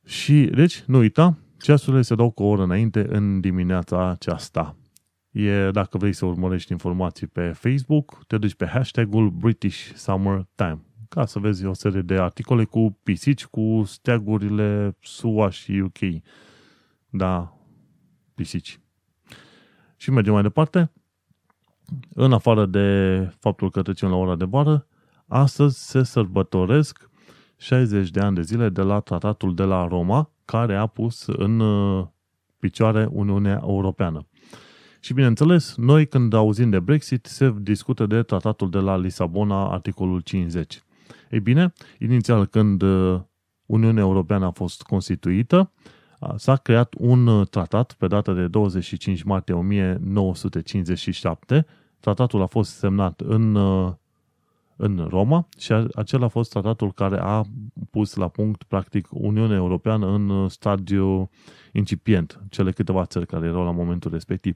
[0.06, 4.76] Și, deci, nu uita, ceasurile se dau cu o oră înainte în dimineața aceasta.
[5.32, 10.82] E, dacă vrei să urmărești informații pe Facebook, te duci pe hashtagul British Summer Time
[11.14, 15.98] ca să vezi o serie de articole cu pisici, cu steagurile SUA și UK.
[17.10, 17.58] Da,
[18.36, 18.80] pisici.
[19.96, 20.92] Și mergem mai departe.
[22.14, 24.88] În afară de faptul că trecem la ora de vară,
[25.28, 27.10] astăzi se sărbătoresc
[27.62, 31.60] 60 de ani de zile de la tratatul de la Roma, care a pus în
[31.60, 32.06] uh,
[32.60, 34.28] picioare Uniunea Europeană.
[35.00, 40.20] Și bineînțeles, noi când auzim de Brexit, se discută de tratatul de la Lisabona, articolul
[40.20, 40.82] 50.
[41.30, 43.20] Ei bine, inițial când uh,
[43.66, 45.72] Uniunea Europeană a fost constituită,
[46.36, 51.66] s-a creat un uh, tratat pe data de 25 martie 1957.
[52.00, 53.56] Tratatul a fost semnat în
[54.82, 57.44] în Roma și acela a fost tratatul care a
[57.90, 61.30] pus la punct, practic, Uniunea Europeană în stadiu
[61.72, 64.56] incipient, cele câteva țări care erau la momentul respectiv.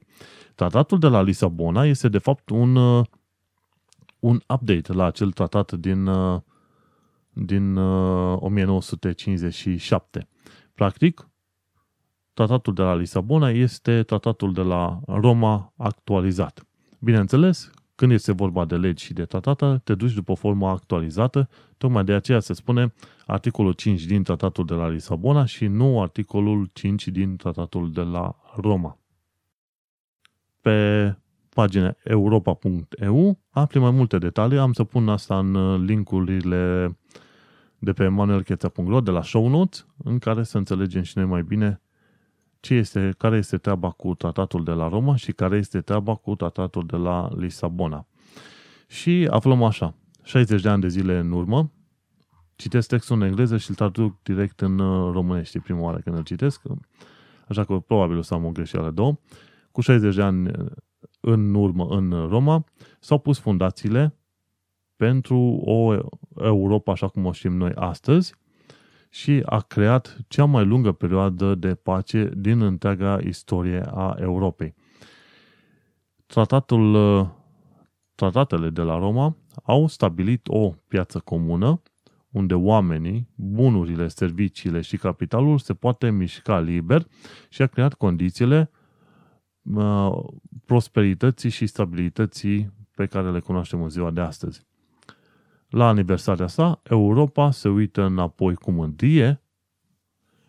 [0.54, 2.76] Tratatul de la Lisabona este, de fapt, un,
[4.20, 6.08] un update la acel tratat din,
[7.32, 10.28] din 1957.
[10.74, 11.28] Practic,
[12.34, 16.66] tratatul de la Lisabona este tratatul de la Roma actualizat.
[16.98, 22.04] Bineînțeles, când este vorba de legi și de tratată, te duci după forma actualizată, tocmai
[22.04, 22.92] de aceea se spune
[23.26, 28.36] articolul 5 din tratatul de la Lisabona și nu articolul 5 din tratatul de la
[28.56, 28.98] Roma.
[30.60, 31.16] Pe
[31.54, 36.96] pagina europa.eu afli mai multe detalii, am să pun asta în linkurile
[37.78, 41.80] de pe manuelcheța.ro de la show notes, în care să înțelegem și noi mai bine
[42.60, 46.34] ce este, care este treaba cu tratatul de la Roma și care este treaba cu
[46.34, 48.06] tratatul de la Lisabona.
[48.86, 51.70] Și aflăm așa, 60 de ani de zile în urmă,
[52.56, 56.22] citesc textul în engleză și îl traduc direct în uh, românește prima oară când îl
[56.22, 56.62] citesc,
[57.48, 59.18] așa că probabil o să am o greșeală două.
[59.72, 60.66] Cu 60 de ani uh,
[61.20, 62.64] în urmă în Roma
[63.00, 64.16] s-au pus fundațiile
[64.96, 65.94] pentru o
[66.36, 68.34] Europa așa cum o știm noi astăzi,
[69.16, 74.74] și a creat cea mai lungă perioadă de pace din întreaga istorie a Europei.
[76.26, 76.96] Tratatul,
[78.14, 81.82] tratatele de la Roma au stabilit o piață comună
[82.30, 87.06] unde oamenii, bunurile, serviciile și capitalul se poate mișca liber
[87.48, 88.70] și a creat condițiile
[90.64, 94.66] prosperității și stabilității pe care le cunoaștem în ziua de astăzi.
[95.76, 99.42] La aniversarea sa, Europa se uită înapoi cu mândrie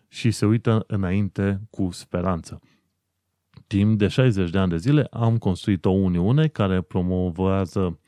[0.08, 2.60] și se uită înainte cu speranță.
[3.66, 8.00] Timp de 60 de ani de zile am construit o uniune care promovează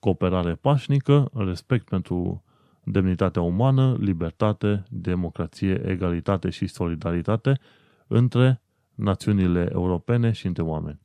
[0.00, 2.44] cooperare pașnică, respect pentru
[2.84, 7.58] demnitatea umană, libertate, democrație, egalitate și solidaritate
[8.06, 8.62] între
[8.94, 11.00] națiunile europene și între oameni.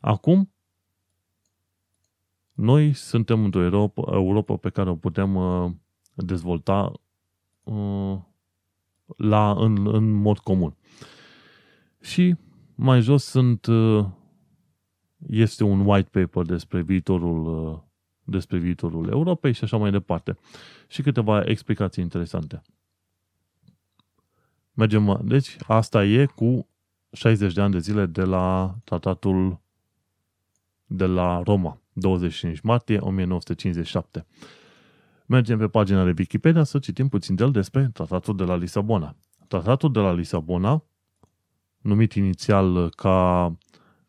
[0.00, 0.53] Acum,
[2.54, 5.70] noi suntem într-o Europa, Europa pe care o putem uh,
[6.14, 6.92] dezvolta
[7.62, 8.18] uh,
[9.16, 10.76] la, în, în mod comun.
[12.00, 12.36] Și
[12.74, 14.06] mai jos sunt uh,
[15.26, 17.78] este un white paper despre viitorul uh,
[18.24, 20.36] despre viitorul Europei și așa mai departe.
[20.88, 22.62] Și câteva explicații interesante.
[24.72, 26.68] Mergem, deci asta e cu
[27.12, 29.60] 60 de ani de zile de la tratatul
[30.86, 34.26] de la Roma, 25 martie 1957.
[35.26, 39.16] Mergem pe pagina de Wikipedia să citim puțin de el despre tratatul de la Lisabona.
[39.48, 40.84] Tratatul de la Lisabona,
[41.80, 43.46] numit inițial ca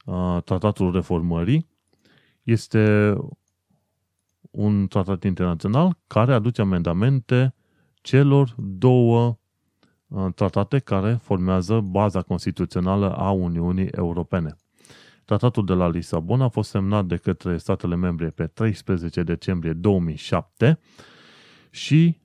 [0.06, 1.68] uh, tratatul reformării,
[2.44, 3.16] este
[4.52, 7.56] un tratat internațional care aduce amendamente
[8.02, 9.38] celor două
[10.08, 14.56] uh, tratate care formează baza constituțională a Uniunii Europene.
[15.26, 20.80] Tratatul de la Lisabona a fost semnat de către statele membre pe 13 decembrie 2007
[21.70, 22.18] și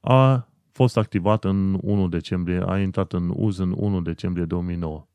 [0.00, 5.06] a fost activat în 1 decembrie, a intrat în uz în 1 decembrie 2009.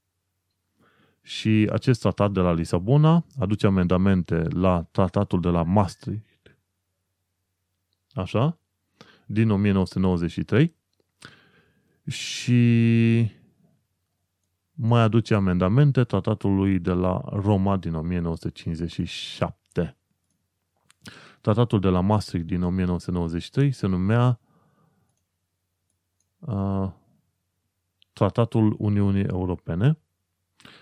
[1.21, 6.57] Și acest tratat de la Lisabona aduce amendamente la tratatul de la Maastricht.
[8.11, 8.59] Așa,
[9.25, 10.75] din 1993
[12.07, 13.31] și
[14.79, 19.97] mai aduce amendamente tratatului de la Roma din 1957.
[21.41, 24.39] Tratatul de la Maastricht din 1993 se numea
[26.39, 26.89] uh,
[28.13, 29.97] Tratatul Uniunii Europene.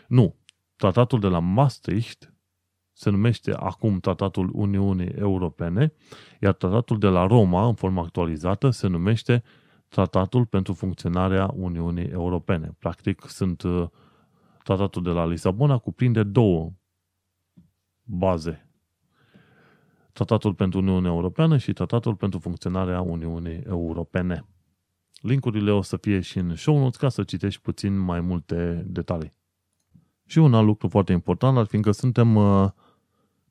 [0.07, 0.35] Nu,
[0.75, 2.33] Tratatul de la Maastricht
[2.93, 5.93] se numește acum Tratatul Uniunii Europene,
[6.41, 9.43] iar Tratatul de la Roma, în formă actualizată, se numește
[9.95, 12.75] Tratatul pentru funcționarea Uniunii Europene.
[12.79, 13.87] Practic, sunt uh,
[14.63, 16.71] Tratatul de la Lisabona cuprinde două
[18.03, 18.69] baze.
[20.11, 24.45] Tratatul pentru Uniunea Europeană și Tratatul pentru funcționarea Uniunii Europene.
[25.21, 29.33] Linkurile o să fie și în show notes ca să citești puțin mai multe detalii.
[30.25, 32.69] Și un alt lucru foarte important, ar fiindcă suntem uh,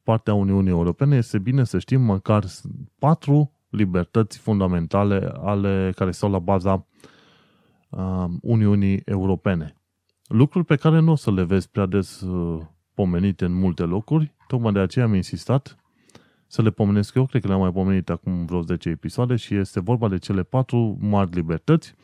[0.02, 2.44] partea Uniunii Europene, este bine să știm măcar
[2.98, 6.87] patru libertăți fundamentale ale care stau la baza
[7.88, 9.76] uh, Uniunii Europene.
[10.28, 12.62] Lucruri pe care nu o să le vezi prea des uh,
[12.94, 15.78] pomenite în multe locuri, tocmai de aceea am insistat
[16.46, 19.80] să le pomenesc eu, cred că le-am mai pomenit acum vreo 10 episoade și este
[19.80, 21.94] vorba de cele patru mari libertăți.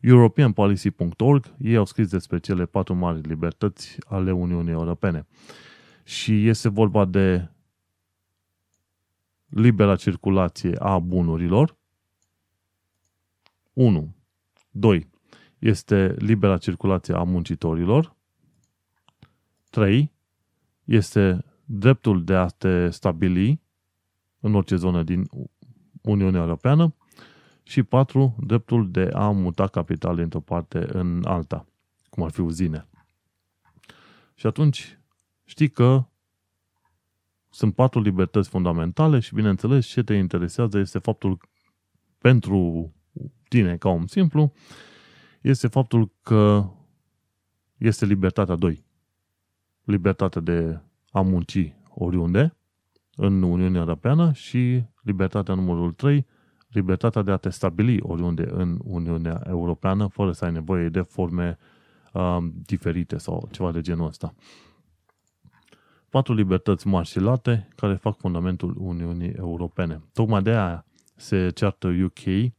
[0.00, 5.26] EuropeanPolicy.org, ei au scris despre cele patru mari libertăți ale Uniunii Europene
[6.04, 7.48] și este vorba de
[9.54, 11.76] libera circulație a bunurilor.
[13.72, 14.14] 1.
[14.70, 15.10] 2.
[15.58, 18.16] Este libera circulație a muncitorilor.
[19.70, 20.12] 3.
[20.84, 23.60] Este dreptul de a te stabili
[24.40, 25.28] în orice zonă din
[26.02, 26.94] Uniunea Europeană.
[27.62, 28.36] Și 4.
[28.46, 31.66] Dreptul de a muta capital dintr-o parte în alta,
[32.10, 32.86] cum ar fi uzine.
[34.34, 34.98] Și atunci,
[35.44, 36.04] știi că
[37.54, 41.38] sunt patru libertăți fundamentale și, bineînțeles, ce te interesează este faptul
[42.18, 42.92] pentru
[43.48, 44.52] tine, ca om simplu,
[45.40, 46.70] este faptul că
[47.76, 48.84] este libertatea 2.
[49.84, 52.56] Libertatea de a munci oriunde
[53.16, 56.26] în Uniunea Europeană și libertatea numărul 3,
[56.68, 61.58] libertatea de a te stabili oriunde în Uniunea Europeană fără să ai nevoie de forme
[62.12, 64.34] uh, diferite sau ceva de genul ăsta
[66.14, 70.02] patru libertăți mari și late care fac fundamentul Uniunii Europene.
[70.12, 72.52] Tocmai de aia se ceartă UK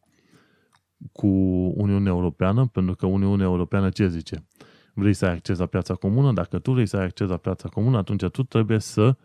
[1.12, 1.28] cu
[1.76, 4.48] Uniunea Europeană, pentru că Uniunea Europeană ce zice?
[4.94, 6.34] Vrei să ai acces la piața comună?
[6.34, 9.16] Dacă tu vrei să ai acces la piața comună, atunci tu trebuie să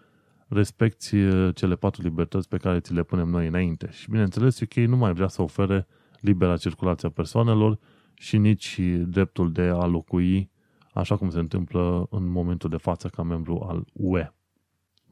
[0.49, 3.89] respecti uh, cele patru libertăți pe care ți le punem noi înainte.
[3.93, 5.87] Și bineînțeles, UK nu mai vrea să ofere
[6.21, 7.79] libera circulație a persoanelor
[8.15, 10.51] și nici dreptul de a locui
[11.01, 14.33] așa cum se întâmplă în momentul de față ca membru al UE.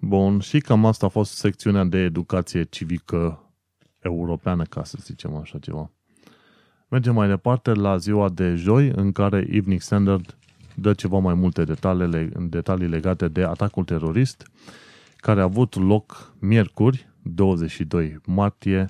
[0.00, 3.52] Bun, și cam asta a fost secțiunea de educație civică
[3.98, 5.90] europeană, ca să zicem așa ceva.
[6.88, 10.38] Mergem mai departe la ziua de joi, în care Evening Standard
[10.74, 14.50] dă ceva mai multe detalii, detalii legate de atacul terorist
[15.16, 18.86] care a avut loc miercuri, 22 martie,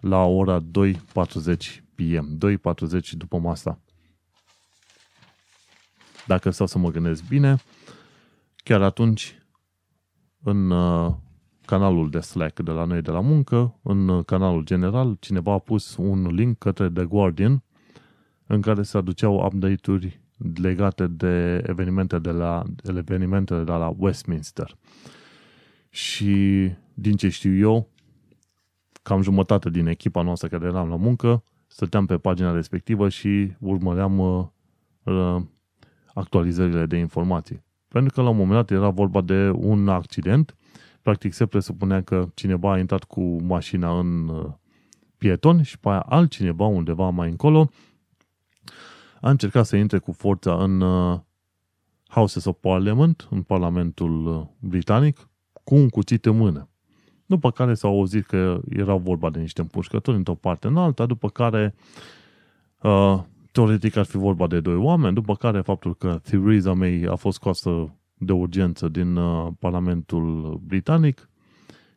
[0.00, 0.96] la ora 2.40
[1.94, 3.80] PM, 2.40 după masa.
[6.26, 7.56] Dacă stau să mă gândesc bine,
[8.56, 9.42] chiar atunci,
[10.42, 11.14] în uh,
[11.64, 15.96] canalul de Slack de la noi de la muncă, în canalul general, cineva a pus
[15.96, 17.62] un link către The Guardian
[18.46, 20.20] în care se aduceau update-uri
[20.54, 24.76] legate de evenimente de la, de evenimentele de la Westminster.
[25.90, 26.34] Și
[26.94, 27.88] din ce știu eu,
[29.02, 34.18] cam jumătate din echipa noastră care eram la muncă, stăteam pe pagina respectivă și urmăream
[34.18, 34.46] uh,
[35.02, 35.42] uh,
[36.14, 37.64] actualizările de informații.
[37.88, 40.56] Pentru că la un moment dat era vorba de un accident,
[41.02, 44.44] practic se presupunea că cineva a intrat cu mașina în uh,
[45.18, 47.70] pieton și pe aia altcineva undeva mai încolo
[49.20, 51.18] a încercat să intre cu forța în uh,
[52.08, 55.28] Houses of Parliament, în Parlamentul uh, Britanic,
[55.64, 56.68] cu un cuțit în mână.
[57.26, 61.28] După care s-au auzit că era vorba de niște împușcături într-o parte în alta, după
[61.28, 61.74] care
[62.82, 63.20] uh,
[63.52, 67.36] teoretic ar fi vorba de doi oameni, după care faptul că Theresa May a fost
[67.36, 71.30] scoasă de urgență din uh, Parlamentul Britanic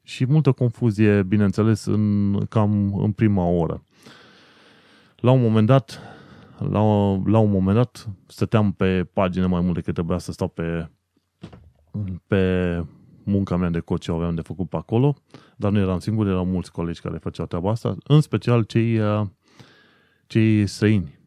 [0.04, 3.84] și multă confuzie, bineînțeles, în, cam în prima oră.
[5.16, 6.00] La un moment dat,
[6.58, 6.82] la,
[7.26, 10.90] la un moment dat, stăteam pe pagină mai mult decât trebuia să stau pe,
[12.28, 12.84] pe
[13.24, 15.16] munca mea de coach ce aveam de făcut pe acolo,
[15.56, 19.22] dar nu eram singur, erau mulți colegi care făceau treaba asta, în special cei, uh,
[20.28, 21.22] cei străini.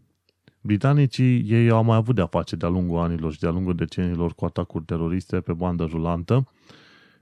[0.66, 4.44] Britanicii, ei au mai avut de-a face de-a lungul anilor și de-a lungul decenilor cu
[4.44, 6.48] atacuri teroriste pe bandă rulantă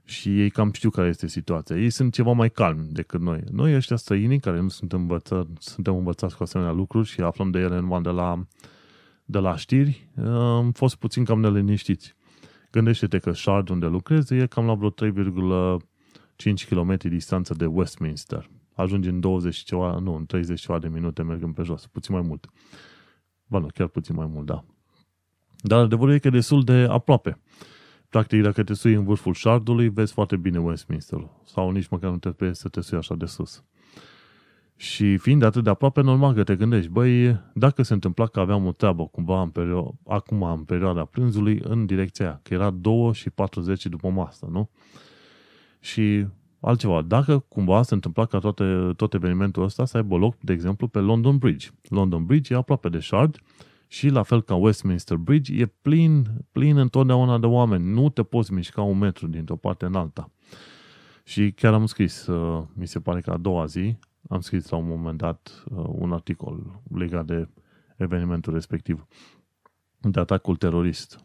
[0.03, 1.77] și ei cam știu care este situația.
[1.77, 3.43] Ei sunt ceva mai calmi decât noi.
[3.51, 7.59] Noi ăștia străinii care nu sunt învățați, suntem învățați cu asemenea lucruri și aflăm de
[7.59, 8.45] ele numai de la,
[9.25, 12.15] de la știri, am fost puțin cam neliniștiți.
[12.71, 18.49] Gândește-te că Shard, unde lucrezi, e cam la vreo 3,5 km distanță de Westminster.
[18.73, 22.23] Ajungi în 20 ceva, nu, în 30 ceva de minute mergând pe jos, puțin mai
[22.27, 22.49] mult.
[23.47, 24.63] Ba nu, chiar puțin mai mult, da.
[25.57, 27.39] Dar adevărul e că e destul de aproape.
[28.09, 31.29] Practic, dacă te sui în vârful Shardului, vezi foarte bine Westminster.
[31.43, 33.63] Sau nici măcar nu trebuie să te sui așa de sus.
[34.75, 38.65] Și fiind atât de aproape, normal că te gândești, băi, dacă se întâmpla că aveam
[38.65, 43.13] o treabă cumva în perio- acum în perioada prânzului în direcția aia, că era 2
[43.13, 44.69] și 40 după masă, nu?
[45.79, 46.27] Și
[46.65, 50.87] altceva, dacă cumva se întâmpla ca toate, tot evenimentul ăsta să aibă loc, de exemplu,
[50.87, 51.69] pe London Bridge.
[51.89, 53.39] London Bridge e aproape de Shard
[53.87, 57.93] și la fel ca Westminster Bridge e plin, plin întotdeauna de oameni.
[57.93, 60.31] Nu te poți mișca un metru dintr-o parte în alta.
[61.23, 63.97] Și chiar am scris, uh, mi se pare că a doua zi,
[64.29, 67.47] am scris la un moment dat uh, un articol legat de
[67.97, 69.07] evenimentul respectiv,
[69.99, 71.19] de atacul terorist.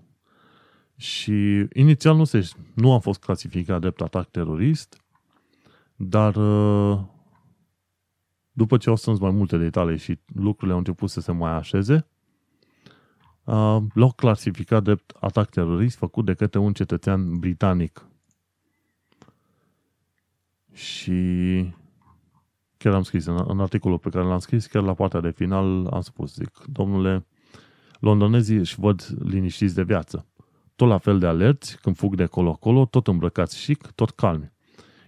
[0.97, 5.00] Și inițial nu, se, nu a fost clasificat drept atac terorist,
[6.03, 7.01] dar uh,
[8.53, 12.07] după ce au strâns mai multe detalii și lucrurile au început să se mai așeze,
[13.45, 18.07] uh, l-au clasificat drept atac terorist făcut de către un cetățean britanic.
[20.73, 21.15] Și
[22.77, 25.87] chiar am scris, în, în articolul pe care l-am scris, chiar la partea de final
[25.87, 27.27] am spus, zic, domnule,
[27.99, 30.27] londonezii își văd liniștiți de viață.
[30.77, 34.53] Tot la fel de alerți, când fug de acolo-acolo, tot îmbrăcați chic, tot calmi.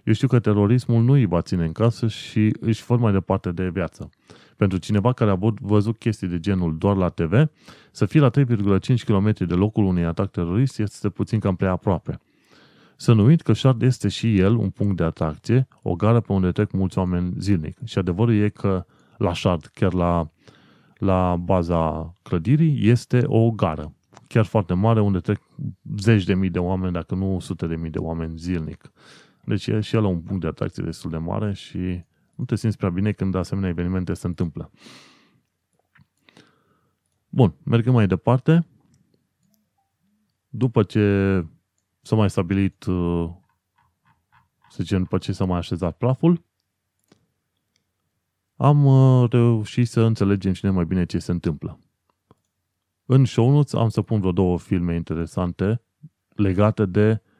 [0.03, 3.51] Eu știu că terorismul nu îi va ține în casă și își vor mai departe
[3.51, 4.09] de viață.
[4.57, 7.49] Pentru cineva care a văzut chestii de genul doar la TV,
[7.91, 12.19] să fii la 3,5 km de locul unui atac terorist este puțin cam prea aproape.
[12.95, 16.33] Să nu uit că Shard este și el un punct de atracție, o gară pe
[16.33, 17.77] unde trec mulți oameni zilnic.
[17.83, 18.85] Și adevărul e că
[19.17, 20.29] la Shard, chiar la,
[20.97, 23.93] la baza clădirii, este o gară.
[24.27, 25.39] Chiar foarte mare, unde trec
[25.97, 28.91] zeci de mii de oameni, dacă nu sute de mii de oameni zilnic.
[29.45, 32.03] Deci e și el un punct de atracție destul de mare și
[32.35, 34.71] nu te simți prea bine când asemenea evenimente se întâmplă.
[37.29, 38.67] Bun, mergem mai departe.
[40.49, 41.45] După ce
[42.01, 43.29] s-a mai stabilit, uh,
[44.69, 46.45] să zicem, după ce s-a mai așezat praful,
[48.55, 51.79] am uh, reușit să înțelegem și noi mai bine ce se întâmplă.
[53.05, 55.81] În show notes am să pun vreo două filme interesante
[56.35, 57.32] legate de uh,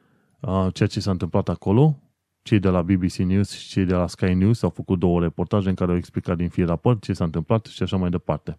[0.72, 1.98] ceea ce s-a întâmplat acolo.
[2.42, 5.68] Cei de la BBC News și cei de la Sky News au făcut două reportaje
[5.68, 8.58] în care au explicat din fiecare părți ce s-a întâmplat și așa mai departe.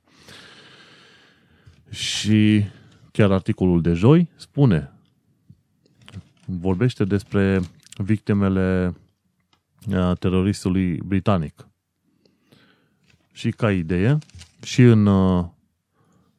[1.90, 2.64] Și
[3.12, 4.94] chiar articolul de joi spune,
[6.46, 7.62] vorbește despre
[7.98, 8.96] victimele
[9.90, 11.68] uh, teroristului britanic.
[13.32, 14.18] Și ca idee,
[14.64, 15.46] și în, uh,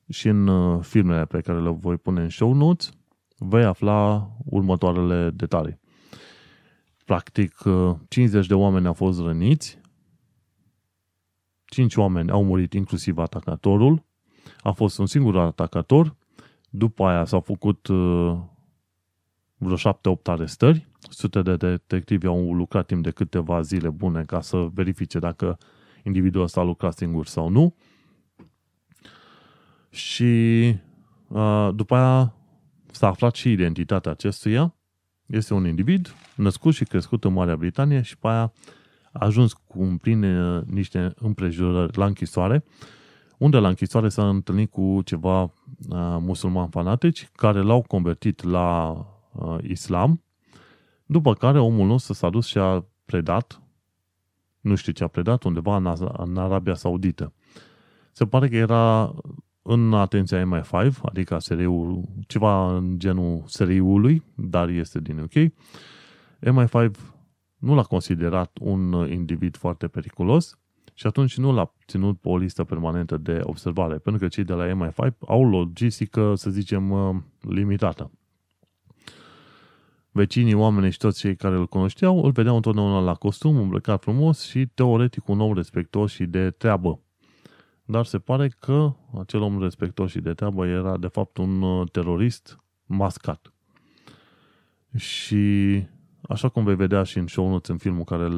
[0.09, 2.91] și în uh, filmele pe care le voi pune în show notes,
[3.39, 5.79] vei afla următoarele detalii.
[7.05, 7.55] Practic,
[8.09, 9.79] 50 de oameni au fost răniți,
[11.65, 14.05] 5 oameni au murit, inclusiv atacatorul,
[14.61, 16.17] a fost un singur atacator,
[16.71, 17.89] după aia s-au făcut
[19.57, 20.87] vreo 7-8 arestări.
[21.09, 25.59] Sute de detectivi au lucrat timp de câteva zile bune ca să verifice dacă
[26.05, 27.75] individul ăsta a lucrat singur sau nu.
[29.91, 30.75] Și
[31.29, 32.36] uh, după aia
[32.97, 34.75] s-a aflat și identitatea acestuia.
[35.27, 38.53] Este un individ născut și crescut în Marea Britanie și după aia
[39.13, 42.65] a ajuns cu pline niște împrejurări la închisoare,
[43.39, 45.51] unde la închisoare s-a întâlnit cu ceva uh,
[46.21, 48.97] musulmani fanatici care l-au convertit la
[49.33, 50.23] uh, islam,
[51.07, 53.63] după care omul nostru s-a dus și a predat,
[54.61, 57.33] nu știu ce a predat, undeva în, în Arabia Saudită.
[58.13, 59.15] Se pare că era
[59.67, 65.53] în atenția MI5, adică seriul, ceva în genul seriului, dar este din UK.
[66.41, 66.91] MI5
[67.57, 70.59] nu l-a considerat un individ foarte periculos
[70.95, 74.53] și atunci nu l-a ținut pe o listă permanentă de observare, pentru că cei de
[74.53, 76.93] la MI5 au logistică, să zicem,
[77.41, 78.11] limitată.
[80.11, 84.47] Vecinii, oamenii și toți cei care îl cunoșteau îl vedeau întotdeauna la costum, îmbrăcat frumos
[84.49, 87.01] și teoretic un om respectos și de treabă.
[87.89, 91.91] Dar se pare că acel om respectos și de treabă era de fapt un uh,
[91.91, 93.53] terorist mascat.
[94.97, 95.83] Și
[96.29, 98.29] așa cum vei vedea și în show notes în filmul care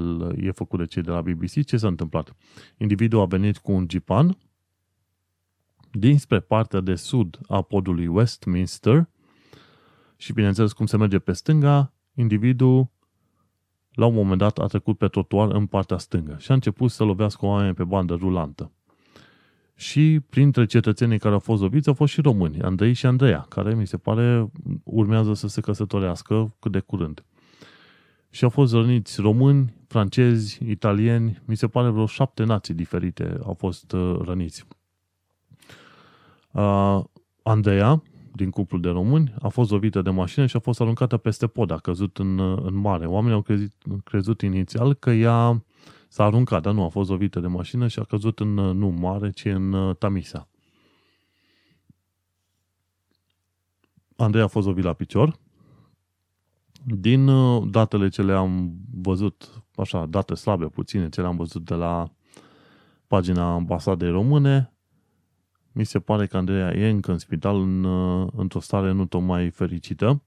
[0.47, 2.37] e făcut de cei de la BBC, ce s-a întâmplat?
[2.77, 4.39] Individul a venit cu un jipan
[5.91, 9.09] dinspre partea de sud a podului Westminster
[10.17, 12.91] și bineînțeles cum se merge pe stânga, individul
[13.91, 17.05] la un moment dat a trecut pe trotuar în partea stângă și a început să
[17.05, 18.73] lovească oameni pe bandă rulantă.
[19.81, 23.75] Și printre cetățenii care au fost loviți au fost și români, Andrei și Andreea, care
[23.75, 24.51] mi se pare
[24.85, 27.25] urmează să se căsătorească cât de curând.
[28.31, 33.55] Și au fost răniți români, francezi, italieni, mi se pare vreo șapte nații diferite au
[33.55, 34.65] fost uh, răniți.
[36.51, 37.05] Uh,
[37.43, 38.03] Andreea,
[38.33, 41.71] din cuplul de români, a fost lovită de mașină și a fost aruncată peste pod,
[41.71, 43.07] a căzut în, uh, în mare.
[43.07, 43.73] Oamenii au crezut,
[44.05, 45.65] crezut inițial că ea
[46.09, 49.31] S-a aruncat, dar nu, a fost lovită de mașină și a căzut în, nu mare,
[49.31, 50.49] ci în uh, Tamisa.
[54.17, 55.39] Andrei a fost lovit la picior.
[56.85, 62.11] Din uh, datele ce le-am văzut, așa, date slabe, puține, ce le-am văzut de la
[63.07, 64.73] pagina ambasadei române,
[65.73, 69.51] mi se pare că Andreea e încă în spital în, uh, într-o stare nu tocmai
[69.51, 70.23] fericită.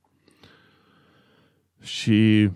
[1.81, 2.49] Și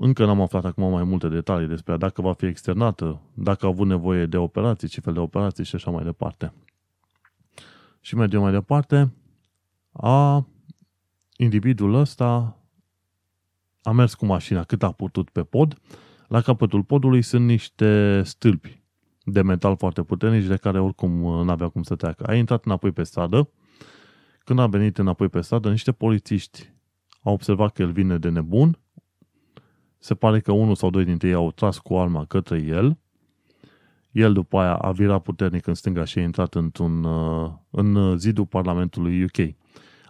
[0.00, 3.86] încă n-am aflat acum mai multe detalii despre dacă va fi externată, dacă a avut
[3.86, 6.52] nevoie de operații, ce fel de operații și așa mai departe.
[8.00, 9.12] Și mergem mai departe.
[9.92, 10.46] A,
[11.36, 12.56] individul ăsta
[13.82, 15.78] a mers cu mașina cât a putut pe pod.
[16.28, 18.82] La capătul podului sunt niște stâlpi
[19.24, 22.24] de metal foarte puternici de care oricum nu avea cum să treacă.
[22.26, 23.50] A intrat înapoi pe stradă.
[24.38, 26.72] Când a venit înapoi pe stradă, niște polițiști
[27.22, 28.78] au observat că el vine de nebun
[29.98, 32.98] se pare că unul sau doi dintre ei au tras cu arma către el.
[34.10, 38.46] El după aia a virat puternic în stânga și a intrat într-un, uh, în zidul
[38.46, 39.54] Parlamentului UK.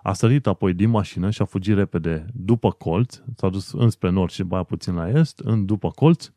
[0.02, 4.30] A sărit apoi din mașină și a fugit repede după colț, s-a dus înspre nord
[4.30, 6.30] și mai puțin la est, în după colț,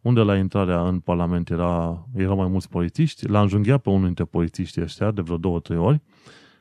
[0.00, 4.24] unde la intrarea în Parlament era, erau mai mulți polițiști, l-a înjunghiat pe unul dintre
[4.24, 6.00] polițiștii ăștia de vreo două, trei ori,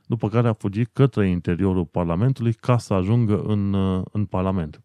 [0.05, 4.81] după care a fugit către interiorul Parlamentului ca să ajungă în, uh, în Parlament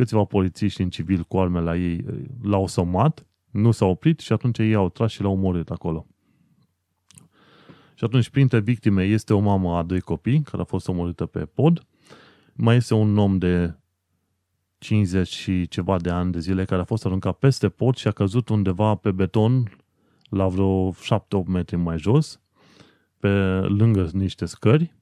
[0.00, 2.04] câțiva polițiști în civil cu arme la ei
[2.42, 6.06] l-au somat, nu s-au oprit și atunci ei au tras și l-au omorât acolo.
[7.94, 11.44] Și atunci, printre victime, este o mamă a doi copii care a fost omorâtă pe
[11.44, 11.86] pod.
[12.54, 13.78] Mai este un om de
[14.78, 18.10] 50 și ceva de ani de zile care a fost aruncat peste pod și a
[18.10, 19.72] căzut undeva pe beton
[20.22, 20.94] la vreo 7-8
[21.46, 22.40] metri mai jos,
[23.18, 23.28] pe
[23.60, 24.94] lângă niște scări.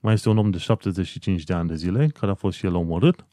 [0.00, 2.74] Mai este un om de 75 de ani de zile care a fost și el
[2.74, 3.26] omorât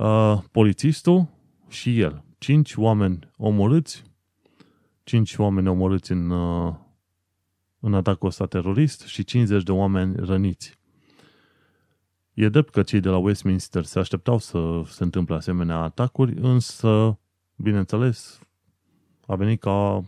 [0.00, 1.26] uh, polițistul
[1.68, 2.24] și el.
[2.38, 4.04] Cinci oameni omorâți,
[5.02, 6.74] cinci oameni omorâți în, uh,
[7.80, 10.78] în atacul ăsta terorist și 50 de oameni răniți.
[12.34, 17.18] E drept că cei de la Westminster se așteptau să se întâmple asemenea atacuri, însă,
[17.56, 18.40] bineînțeles,
[19.26, 20.04] a venit ca,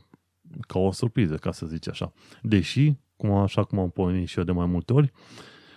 [0.60, 2.12] ca o surpriză, ca să zic așa.
[2.42, 5.12] Deși, cum, așa cum am pomenit și eu de mai multe ori,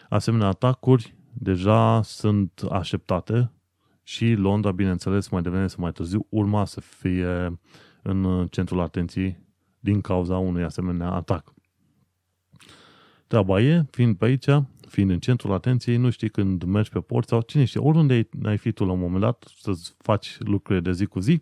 [0.10, 3.52] asemenea atacuri deja sunt așteptate
[4.08, 7.60] și Londra, bineînțeles, mai devreme sau mai târziu, urma să fie
[8.02, 9.38] în centrul atenției
[9.80, 11.54] din cauza unui asemenea atac.
[13.28, 14.50] Treaba e, fiind pe aici,
[14.88, 18.58] fiind în centrul atenției, nu știi când mergi pe port sau cine știe, oriunde ai
[18.58, 21.42] fi tu la un moment dat să faci lucruri de zi cu zi,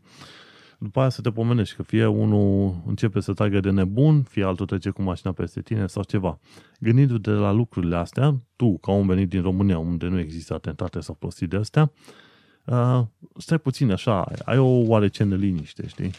[0.80, 4.66] după aia să te pomenești că fie unul începe să tragă de nebun, fie altul
[4.66, 6.40] trece cu mașina peste tine sau ceva.
[6.80, 11.16] Gândindu-te la lucrurile astea, tu, ca un venit din România, unde nu există atentate sau
[11.16, 11.92] prostii de astea,
[12.66, 13.02] uh,
[13.38, 16.12] stai puțin așa, ai o oarece neliniște, știi?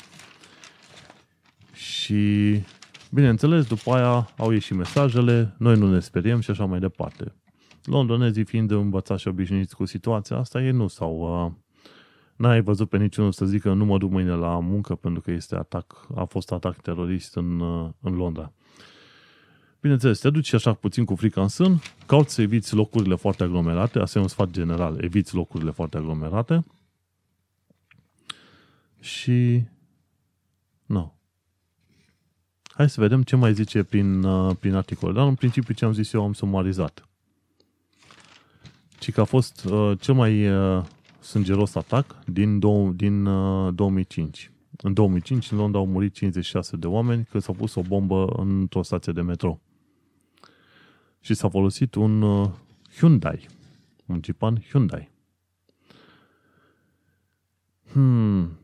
[1.73, 2.61] Și,
[3.11, 7.35] bineînțeles, după aia au ieșit mesajele, noi nu ne speriem și așa mai departe.
[7.85, 11.45] Londonezii fiind învățați și obișnuiți cu situația asta, ei nu s-au...
[11.47, 11.53] Uh,
[12.37, 15.57] n-ai văzut pe niciunul să zică nu mă duc mâine la muncă pentru că este
[15.57, 18.53] atac, a fost atac terorist în, uh, în Londra.
[19.85, 23.99] Bineînțeles, te duci așa puțin cu frica în sân, cauți să eviți locurile foarte aglomerate,
[23.99, 26.64] asta e un sfat general, eviți locurile foarte aglomerate
[29.01, 29.62] și
[30.87, 31.14] nu.
[32.64, 35.12] Hai să vedem ce mai zice prin, uh, prin articol.
[35.12, 37.09] Dar în principiu ce am zis eu am sumarizat.
[38.99, 40.85] Ci că a fost uh, cel mai uh,
[41.20, 44.51] sângeros atac din, dou- din uh, 2005.
[44.76, 48.82] În 2005 în Londra au murit 56 de oameni când s-a pus o bombă într-o
[48.82, 49.61] stație de metro.
[51.25, 52.51] Și s-a folosit un uh,
[52.97, 53.49] Hyundai,
[54.07, 55.11] un Jeepan Hyundai.
[57.93, 58.59] Hmm.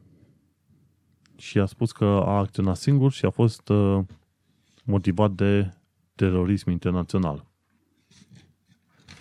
[1.36, 4.04] Și a spus că a acționat singur și a fost uh,
[4.84, 5.74] motivat de
[6.14, 7.46] terorism internațional.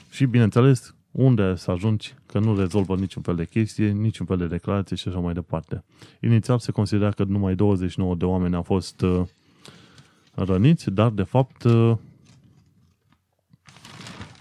[0.09, 4.47] Și, bineînțeles, unde să ajungi că nu rezolvă niciun fel de chestie, niciun fel de
[4.47, 5.83] declarație și așa mai departe.
[6.21, 9.27] Inițial se considera că numai 29 de oameni au fost uh,
[10.33, 11.97] răniți, dar de fapt uh,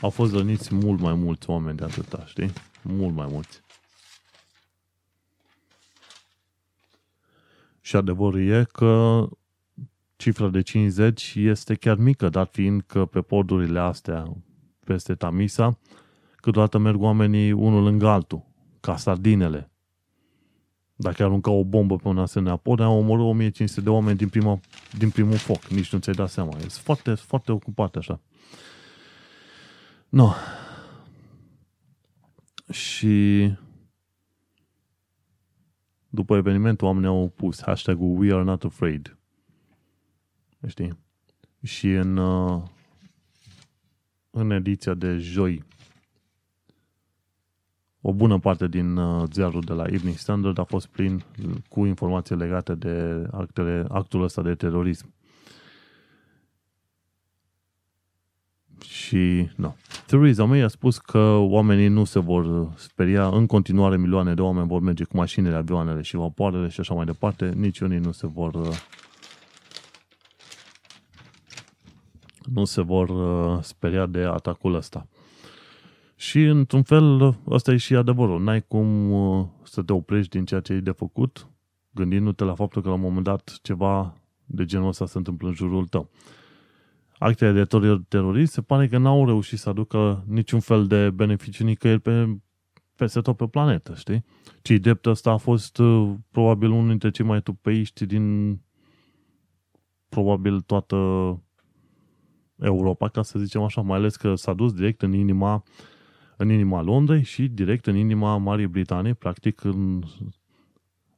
[0.00, 2.52] au fost răniți mult mai mulți oameni de atâta, știi?
[2.82, 3.60] Mult mai mulți.
[7.80, 9.24] Și adevărul e că
[10.16, 14.36] cifra de 50 este chiar mică, dat fiind că pe podurile astea
[14.84, 15.78] peste Tamisa,
[16.36, 18.44] câteodată merg oamenii unul lângă altul,
[18.80, 19.70] ca sardinele.
[20.94, 24.60] Dacă arunca o bombă pe un asemenea pod, au omorât 1500 de oameni din, prima,
[24.98, 25.64] din primul foc.
[25.66, 26.56] Nici nu ți-ai dat seama.
[26.60, 28.20] E foarte, foarte ocupat așa.
[30.08, 30.32] No.
[32.70, 33.52] Și
[36.08, 39.16] după evenimentul oamenii au pus hashtag-ul We are not afraid.
[40.66, 40.98] Știi?
[41.62, 42.62] Și în, uh,
[44.30, 45.64] în ediția de joi
[48.00, 51.22] o bună parte din uh, ziarul de la Evening Standard a fost plin
[51.68, 55.12] cu informații legate de actele, actul ăsta de terorism.
[58.84, 59.76] Și, nu.
[60.06, 64.68] Theresa May a spus că oamenii nu se vor speria, în continuare milioane de oameni
[64.68, 68.26] vor merge cu mașinile, avioanele și vapoarele și așa mai departe, nici unii nu se
[68.26, 68.76] vor uh,
[72.52, 75.06] nu se vor uh, speria de atacul ăsta.
[76.16, 78.42] Și, într-un fel, ăsta e și adevărul.
[78.42, 81.48] N-ai cum uh, să te oprești din ceea ce e de făcut,
[81.90, 84.14] gândindu-te la faptul că la un moment dat ceva
[84.44, 86.10] de genul ăsta se întâmplă în jurul tău.
[87.18, 92.00] Actele de terorist se pare că n-au reușit să aducă niciun fel de beneficiu nicăieri
[92.00, 92.38] pe,
[92.96, 94.24] peste tot pe planetă, știi?
[94.62, 98.56] Ci drept ăsta a fost uh, probabil unul dintre cei mai tupeiști din
[100.08, 100.96] probabil toată
[102.58, 105.62] Europa, ca să zicem așa, mai ales că s-a dus direct în inima uh,
[106.38, 110.02] în inima Londrei și direct în inima Marii Britanii, practic în,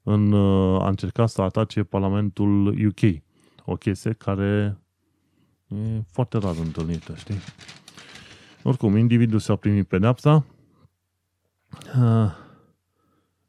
[0.03, 0.35] în,
[0.81, 3.23] a încercat să atace Parlamentul UK.
[3.65, 4.79] O chestie care
[5.71, 7.39] e foarte rar întâlnită, știi?
[8.63, 10.45] Oricum, individul s-a primit pedeapsa.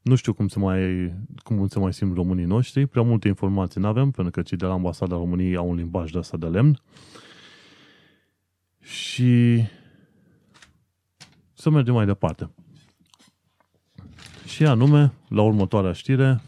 [0.01, 1.13] Nu știu cum se mai,
[1.43, 2.85] cum se mai simt românii noștri.
[2.85, 6.11] Prea multe informații nu avem, pentru că cei de la ambasada României au un limbaj
[6.11, 6.81] de asta de lemn.
[8.79, 9.63] Și
[11.53, 12.49] să mergem mai departe.
[14.45, 16.41] Și anume, la următoarea știre,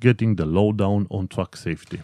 [0.00, 2.00] Getting the Lowdown on Truck Safety.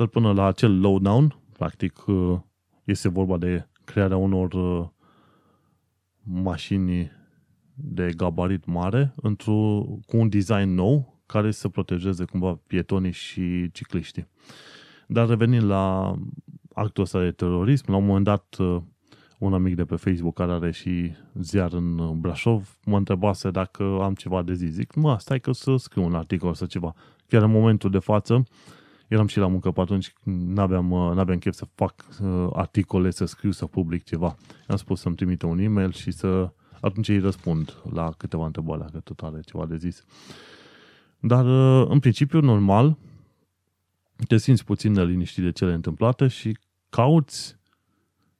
[0.00, 2.38] Dar până la acel lowdown, practic, uh,
[2.84, 4.88] este vorba de crearea unor uh,
[6.22, 7.10] mașini
[7.74, 14.28] de gabarit mare într-o, cu un design nou care să protejeze cumva pietonii și cicliștii.
[15.06, 16.14] Dar revenind la
[16.74, 18.76] actul ăsta de terorism, la un moment dat uh,
[19.38, 24.14] un amic de pe Facebook care are și ziar în Brașov mă întrebase dacă am
[24.14, 24.72] ceva de zis.
[24.72, 26.94] Zic, mă, stai că să scriu un articol sau ceva.
[27.26, 28.44] Chiar în momentul de față,
[29.10, 33.50] eram și la muncă pe atunci, n-aveam, n-aveam chef să fac uh, articole, să scriu,
[33.50, 34.36] să public ceva.
[34.66, 39.00] Am spus să-mi trimite un e-mail și să atunci îi răspund la câteva întrebări, dacă
[39.00, 40.04] tot are ceva de zis.
[41.20, 42.96] Dar, uh, în principiu, normal,
[44.28, 46.58] te simți puțin neliniștit de cele întâmplate și
[46.88, 47.56] cauți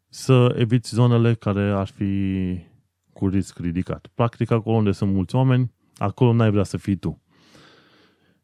[0.08, 2.12] să eviți zonele care ar fi
[3.12, 4.10] cu risc ridicat.
[4.14, 7.22] Practic, acolo unde sunt mulți oameni, acolo n-ai vrea să fii tu.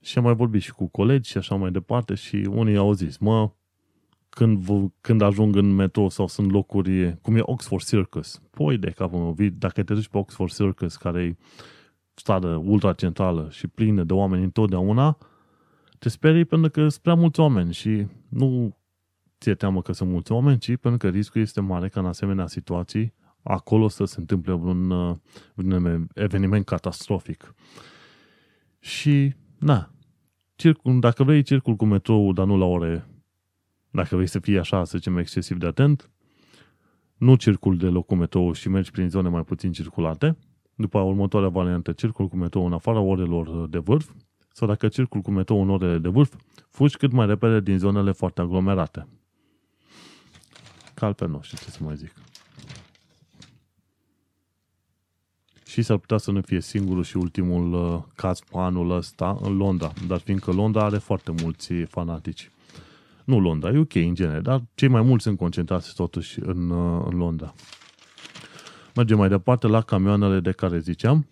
[0.07, 3.19] Și am mai vorbit și cu colegi și așa mai departe și unii au zis,
[3.19, 3.51] mă,
[4.29, 8.91] când, v- când ajung în metro sau sunt locuri, cum e Oxford Circus, poi de
[8.91, 11.37] capul meu, vii- dacă te duci pe Oxford Circus, care e
[12.15, 15.19] stradă ultra centrală și plină de oameni întotdeauna,
[15.99, 18.77] te sperii pentru că sunt prea mulți oameni și nu
[19.41, 22.47] ți-e teamă că sunt mulți oameni, ci pentru că riscul este mare ca în asemenea
[22.47, 25.17] situații acolo să se întâmple un, uh,
[25.55, 27.55] un eveniment catastrofic.
[28.79, 29.91] Și, na,
[30.57, 33.09] circul, dacă vrei circul cu metrou, dar nu la ore,
[33.91, 36.11] dacă vrei să fii așa, să zicem, excesiv de atent,
[37.17, 40.37] nu circul de loc cu metrou și mergi prin zone mai puțin circulate,
[40.75, 44.11] după următoarea variantă, circul cu metrou în afara orelor de vârf,
[44.53, 46.35] sau dacă circul cu metrou în orele de vârf,
[46.71, 49.09] fugi cât mai repede din zonele foarte aglomerate.
[50.95, 52.13] Cal pe nu știu ce să mai zic.
[55.67, 59.57] Și s-ar putea să nu fie singurul și ultimul uh, caz pe anul ăsta în
[59.57, 62.51] Londra, dar fiindcă Londra are foarte mulți fanatici.
[63.25, 67.07] Nu Londra, e ok în genere, dar cei mai mulți sunt concentrați totuși în, uh,
[67.11, 67.55] în Londra.
[68.95, 71.27] Mergem mai departe la camioanele de care ziceam.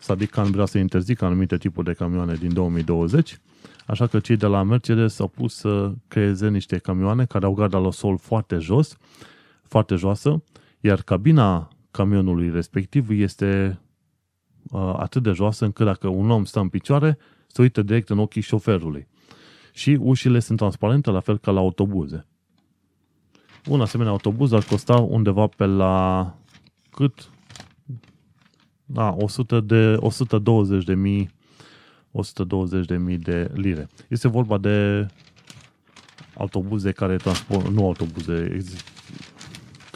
[0.00, 3.40] Sadiq Khan vrea să interzică anumite tipuri de camioane din 2020,
[3.86, 7.78] așa că cei de la Mercedes s-au pus să creeze niște camioane care au garda
[7.78, 8.96] la sol foarte jos,
[9.62, 10.42] foarte joasă,
[10.80, 11.68] iar cabina
[11.98, 13.80] camionului respectiv este
[14.70, 18.18] uh, atât de joasă încât dacă un om stă în picioare, se uită direct în
[18.18, 19.06] ochii șoferului.
[19.72, 22.26] Și ușile sunt transparente, la fel ca la autobuze.
[23.68, 26.34] Un asemenea autobuz ar costa undeva pe la
[26.90, 27.30] cât?
[28.84, 31.30] Da, 100 de, 120 de mii
[32.10, 33.88] 120 de mii de lire.
[34.08, 35.06] Este vorba de
[36.34, 38.84] autobuze care transport, nu autobuze, ex-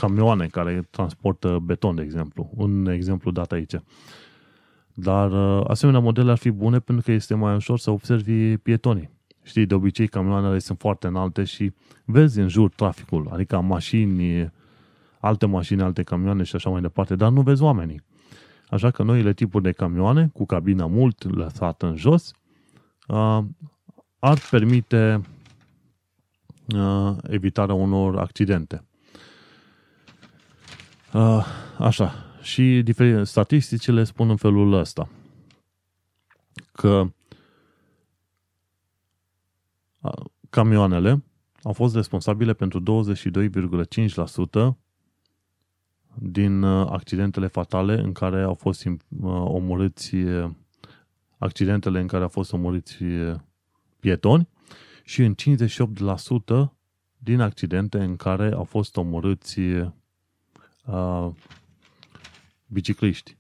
[0.02, 2.50] camioane care transportă beton, de exemplu.
[2.54, 3.74] Un exemplu dat aici.
[4.94, 9.10] Dar uh, asemenea modele ar fi bune pentru că este mai ușor să observi pietonii.
[9.42, 11.72] Știi, de obicei camioanele sunt foarte înalte și
[12.04, 14.52] vezi în jur traficul, adică mașini,
[15.20, 18.02] alte mașini, alte camioane și așa mai departe, dar nu vezi oamenii.
[18.68, 22.32] Așa că noile tipuri de camioane, cu cabina mult lăsată în jos,
[23.08, 23.38] uh,
[24.18, 25.20] ar permite
[26.74, 28.84] uh, evitarea unor accidente.
[31.12, 31.46] Uh,
[31.78, 32.14] așa.
[32.42, 35.08] Și diferite, statisticile spun în felul ăsta
[36.72, 37.12] că
[40.00, 41.24] uh, camioanele
[41.62, 44.76] au fost responsabile pentru 22,5%
[46.14, 48.96] din uh, accidentele fatale în care au fost uh,
[49.44, 50.50] omorâți uh,
[51.38, 53.34] accidentele în care au fost omorâți uh,
[54.00, 54.48] pietoni
[55.04, 55.34] și în
[56.66, 56.70] 58%
[57.18, 59.60] din accidente în care au fost omorâți
[60.84, 61.28] uh,
[62.66, 63.36] bicicliști.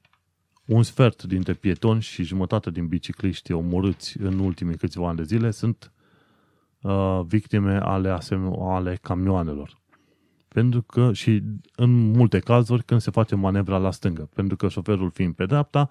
[0.66, 5.50] Un sfert dintre pietoni și jumătate din bicicliști omorâți în ultimii câțiva ani de zile
[5.50, 5.92] sunt
[6.80, 9.80] uh, victime ale, asem- ale camioanelor.
[10.48, 11.42] Pentru că, și
[11.76, 15.90] în multe cazuri, când se face manevra la stângă, pentru că șoferul fiind pe dreapta,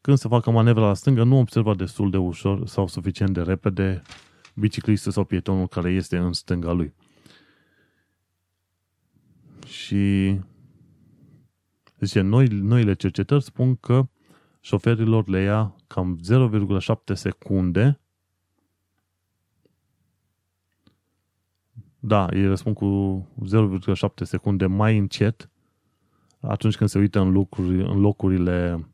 [0.00, 4.02] când se facă manevra la stângă, nu observa destul de ușor sau suficient de repede
[4.54, 6.94] biciclistul sau pietonul care este în stânga lui.
[9.66, 10.36] Și
[12.06, 14.08] zice, noi, noile cercetări spun că
[14.60, 16.20] șoferilor le ia cam
[16.80, 18.02] 0,7 secunde
[22.04, 23.28] Da, ei răspund cu
[23.94, 25.50] 0,7 secunde mai încet
[26.40, 28.88] atunci când se uită în, lucruri, în locurile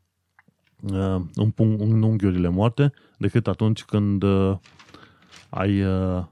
[0.81, 4.57] uh, în, pun- în unghiurile moarte decât atunci când uh,
[5.49, 6.23] ai uh,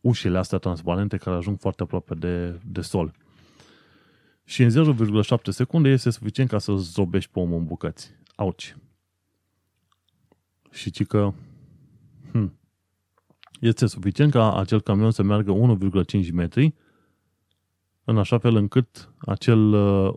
[0.00, 3.12] ușile astea transparente care ajung foarte aproape de, de sol.
[4.52, 8.14] Și în 0,7 secunde este suficient ca să zdrobești pe omul în bucăți.
[8.34, 8.76] Auci.
[10.70, 11.32] Și ci că
[12.32, 12.58] hm,
[13.60, 15.76] este suficient ca acel camion să meargă
[16.22, 16.74] 1,5 metri
[18.04, 20.12] în așa fel încât acel uh,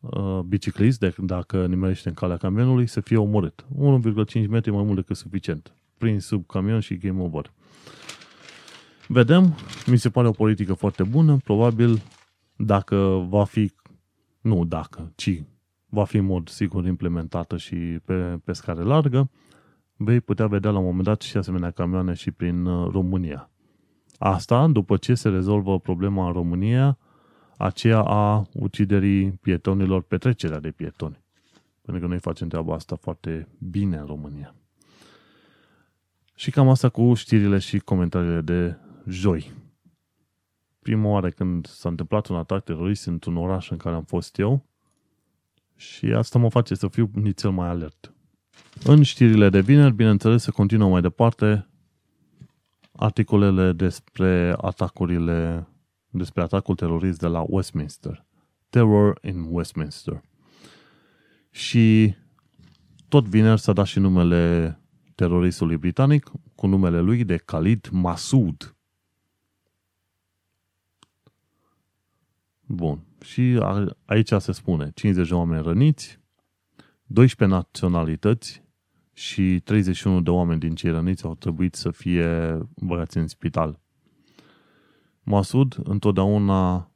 [0.00, 3.66] uh, biciclist, de, dacă nimerește în calea camionului, să fie omorât.
[4.42, 5.74] 1,5 metri mai mult decât suficient.
[5.98, 7.52] Prin sub camion și game over.
[9.06, 9.54] Vedem,
[9.86, 12.02] mi se pare o politică foarte bună, probabil
[12.62, 13.72] dacă va fi,
[14.40, 15.42] nu dacă, ci
[15.88, 19.30] va fi în mod sigur implementată și pe, pe scară largă,
[19.96, 23.50] vei putea vedea la un moment dat și asemenea camioane și prin uh, România.
[24.18, 26.98] Asta după ce se rezolvă problema în România,
[27.56, 31.20] aceea a uciderii pietonilor, petrecerea de pietoni.
[31.82, 34.54] Pentru că noi facem treaba asta foarte bine în România.
[36.34, 39.52] Și cam asta cu știrile și comentariile de joi.
[40.82, 44.66] Prima oară când s-a întâmplat un atac terorist într-un oraș în care am fost eu
[45.76, 48.14] și asta mă face să fiu nițel mai alert.
[48.84, 51.68] În știrile de vineri, bineînțeles, se continuă mai departe
[52.92, 55.68] articolele despre atacurile,
[56.08, 58.26] despre atacul terorist de la Westminster.
[58.70, 60.22] Terror in Westminster.
[61.50, 62.14] Și
[63.08, 64.74] tot vineri s-a dat și numele
[65.14, 68.76] teroristului britanic cu numele lui de Khalid Masood.
[72.72, 73.04] Bun.
[73.20, 73.60] Și
[74.04, 76.20] aici se spune 50 de oameni răniți,
[77.06, 78.62] 12 naționalități
[79.12, 83.80] și 31 de oameni din cei răniți au trebuit să fie băgați în spital.
[85.22, 86.90] Masud întotdeauna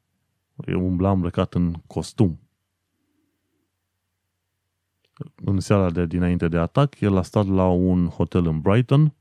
[0.66, 2.41] umbla îmbrăcat în costum.
[5.35, 9.14] În seara de dinainte de atac, el a stat la un hotel în Brighton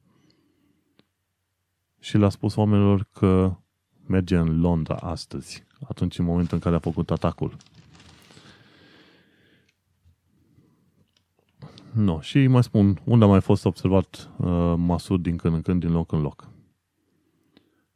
[2.00, 3.58] și le-a spus oamenilor că
[4.06, 7.56] merge în Londra astăzi, atunci în momentul în care a făcut atacul.
[11.94, 12.22] No.
[12.22, 15.92] Și mai spun, unde a mai fost observat uh, Masud din când în când, din
[15.92, 16.48] loc în loc.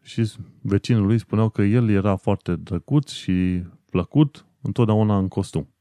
[0.02, 0.32] Și
[0.62, 5.74] vecinul lui spuneau că el era foarte drăguț și plăcut, întotdeauna în costum.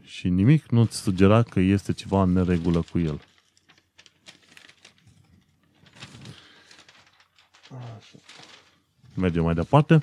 [0.00, 3.20] Și nimic nu-ți sugera că este ceva în neregulă cu el.
[9.18, 10.02] Mergem mai departe.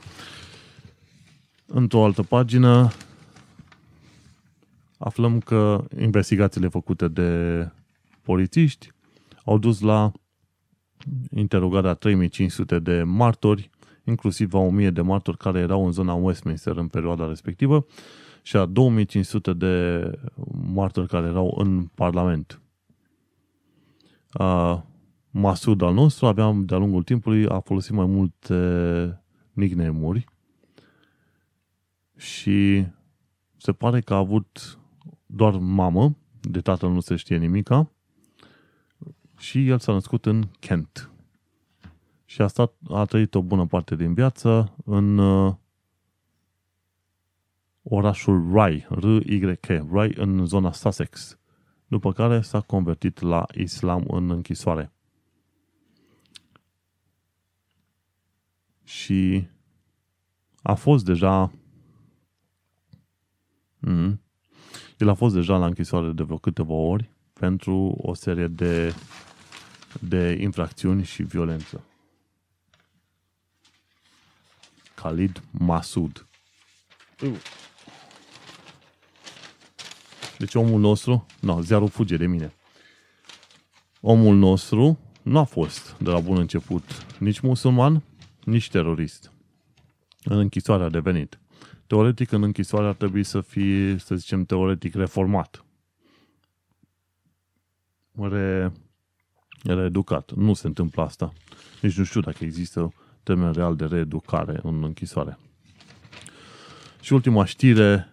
[1.66, 2.92] Într-o altă pagină
[4.98, 7.72] aflăm că investigațiile făcute de
[8.22, 8.92] polițiști
[9.44, 10.12] au dus la
[11.36, 13.70] interogarea 3500 de martori,
[14.04, 17.86] inclusiv a 1000 de martori care erau în zona Westminster în perioada respectivă
[18.42, 20.12] și a 2500 de
[20.74, 22.62] martori care erau în Parlament.
[24.40, 24.78] Uh,
[25.38, 29.24] Masud al nostru avea de-a lungul timpului a folosit mai multe
[29.54, 30.26] nickname-uri
[32.18, 32.86] și
[33.58, 34.80] se pare că a avut
[35.26, 37.92] doar mamă, de tatăl nu se știe nimica,
[39.38, 41.12] și el s-a născut în Kent.
[42.26, 45.54] Și a, stat, a trăit o bună parte din viață în uh,
[47.84, 51.40] orașul Rye, R-Y-K, Rye, în zona Sussex,
[51.88, 54.90] după care s-a convertit la islam în închisoare.
[58.86, 59.48] Și
[60.62, 61.52] a fost deja
[63.80, 64.22] mm,
[64.98, 68.94] el a fost deja la închisoare de vreo câteva ori pentru o serie de,
[70.00, 71.84] de infracțiuni și violență.
[74.96, 76.26] Khalid Masud.
[80.38, 82.54] Deci omul nostru, nu, ziarul fuge de mine.
[84.02, 88.04] Omul nostru nu a fost de la bun început nici musulman,
[88.46, 89.32] nici terorist.
[90.24, 91.40] În închisoare a devenit
[91.88, 95.66] teoretic în închisoare ar trebui să fie, să zicem, teoretic reformat.
[98.12, 98.72] Re,
[99.64, 100.32] reeducat.
[100.32, 101.34] Nu se întâmplă asta.
[101.82, 102.94] Nici nu știu dacă există
[103.24, 105.38] termen real de reeducare în închisoare.
[107.02, 108.10] Și ultima știre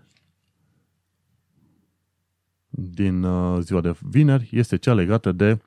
[2.69, 5.59] din uh, ziua de vineri este cea legată de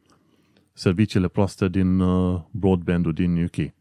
[0.73, 3.73] serviciile proaste din uh, broadband-ul din UK.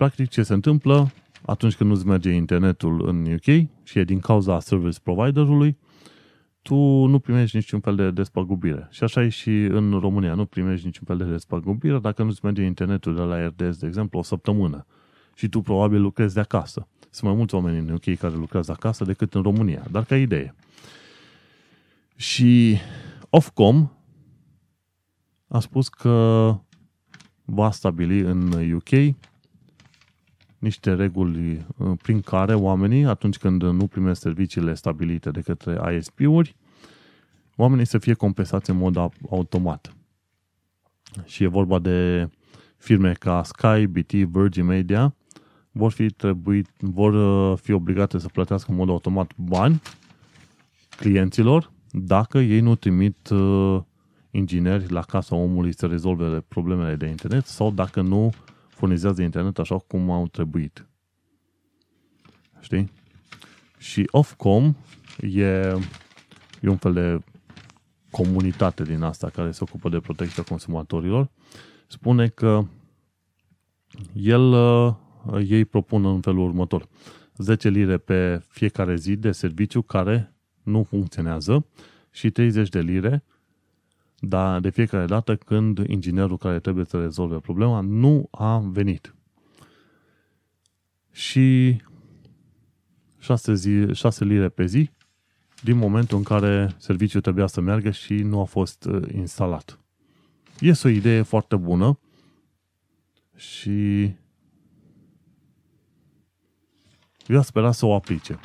[0.00, 1.10] Practic ce se întâmplă,
[1.42, 5.78] atunci când nu-ți merge internetul în UK și e din cauza service providerului,
[6.62, 6.74] tu
[7.04, 8.88] nu primești niciun fel de despăgubire.
[8.90, 12.62] Și așa e și în România, nu primești niciun fel de despăgubire dacă nu-ți merge
[12.62, 14.86] internetul de la RDS, de exemplu, o săptămână.
[15.34, 16.88] Și tu probabil lucrezi de acasă.
[17.10, 20.54] Sunt mai mulți oameni în UK care lucrează acasă decât în România, dar ca idee.
[22.16, 22.76] Și
[23.30, 23.90] Ofcom
[25.48, 26.56] a spus că
[27.44, 29.16] va stabili în UK
[30.60, 36.56] niște reguli uh, prin care oamenii, atunci când nu primesc serviciile stabilite de către ISP-uri,
[37.56, 39.94] oamenii să fie compensați în mod automat.
[41.24, 42.28] Și e vorba de
[42.76, 45.14] firme ca Sky, BT, Virgin Media,
[45.70, 49.80] vor fi, trebuit, vor uh, fi obligate să plătească în mod automat bani
[50.96, 53.80] clienților dacă ei nu trimit uh,
[54.30, 58.32] ingineri la casa omului să rezolve problemele de internet sau dacă nu
[58.80, 60.86] furnizează internet așa cum au trebuit.
[62.60, 62.90] Știi?
[63.78, 64.74] Și Ofcom
[65.20, 65.46] e,
[66.60, 67.18] e un fel de
[68.10, 71.30] comunitate din asta care se ocupă de protecția consumatorilor.
[71.86, 72.66] Spune că
[74.12, 74.94] el, uh,
[75.48, 76.88] ei propun în felul următor.
[77.36, 81.66] 10 lire pe fiecare zi de serviciu care nu funcționează
[82.10, 83.24] și 30 de lire
[84.20, 89.14] dar de fiecare dată când inginerul care trebuie să rezolve problema nu a venit.
[91.12, 91.76] Și
[93.18, 94.90] 6, zi, 6 lire pe zi
[95.62, 99.78] din momentul în care serviciul trebuia să meargă și nu a fost uh, instalat.
[100.60, 101.98] Este o idee foarte bună
[103.36, 104.10] și
[107.26, 108.38] eu spera să o aplice.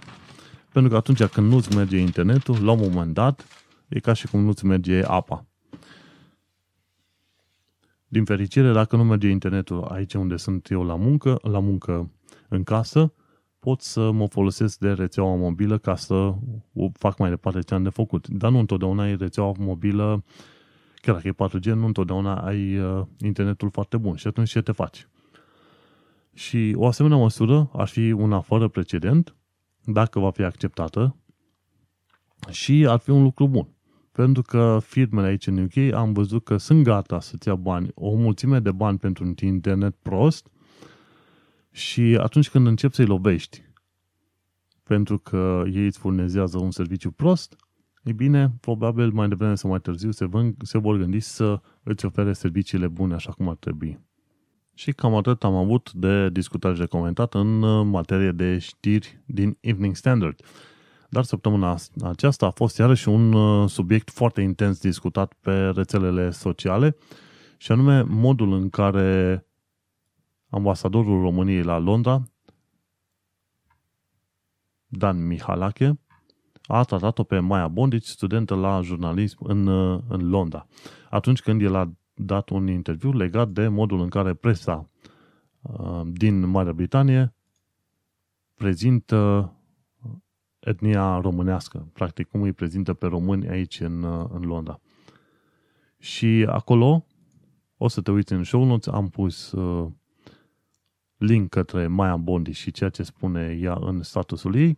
[0.71, 3.47] Pentru că atunci când nu-ți merge internetul, la un moment dat,
[3.87, 5.45] e ca și cum nu-ți merge apa.
[8.07, 12.11] Din fericire, dacă nu merge internetul aici unde sunt eu la muncă, la muncă
[12.47, 13.13] în casă,
[13.59, 16.33] pot să mă folosesc de rețeaua mobilă ca să
[16.93, 18.27] fac mai departe ce am de făcut.
[18.27, 20.23] Dar nu întotdeauna ai rețeaua mobilă,
[20.95, 24.15] chiar dacă e 4G, nu întotdeauna ai uh, internetul foarte bun.
[24.15, 25.07] Și atunci ce te faci?
[26.33, 29.35] Și o asemenea măsură ar fi una fără precedent,
[29.83, 31.15] dacă va fi acceptată,
[32.49, 33.74] și ar fi un lucru bun.
[34.15, 38.15] Pentru că firmele aici în UK am văzut că sunt gata să-ți ia bani, o
[38.15, 40.47] mulțime de bani pentru un internet prost
[41.71, 43.63] și atunci când începi să-i lovești
[44.87, 47.55] pentru că ei îți furnizează un serviciu prost,
[48.03, 52.05] e bine, probabil mai devreme sau mai târziu se, vân, se vor gândi să îți
[52.05, 53.99] ofere serviciile bune așa cum ar trebui.
[54.73, 59.57] Și cam atât am avut de discutat și de comentat în materie de știri din
[59.59, 60.39] Evening Standard.
[61.15, 66.95] Dar săptămâna aceasta a fost iarăși un uh, subiect foarte intens discutat pe rețelele sociale
[67.57, 69.45] și anume modul în care
[70.49, 72.23] ambasadorul României la Londra,
[74.87, 75.99] Dan Mihalache,
[76.63, 80.67] a tratat-o pe Maia Bondici, studentă la jurnalism în, uh, în Londra.
[81.09, 84.89] Atunci când el a dat un interviu legat de modul în care presa
[85.61, 87.35] uh, din Marea Britanie
[88.55, 89.49] prezintă
[90.65, 94.03] etnia românească, practic cum îi prezintă pe români aici în,
[94.33, 94.79] în Londra.
[95.97, 97.05] Și acolo,
[97.77, 99.91] o să te uiți în show notes, am pus uh,
[101.17, 104.77] link către Maya Bondi și ceea ce spune ea în statusul ei.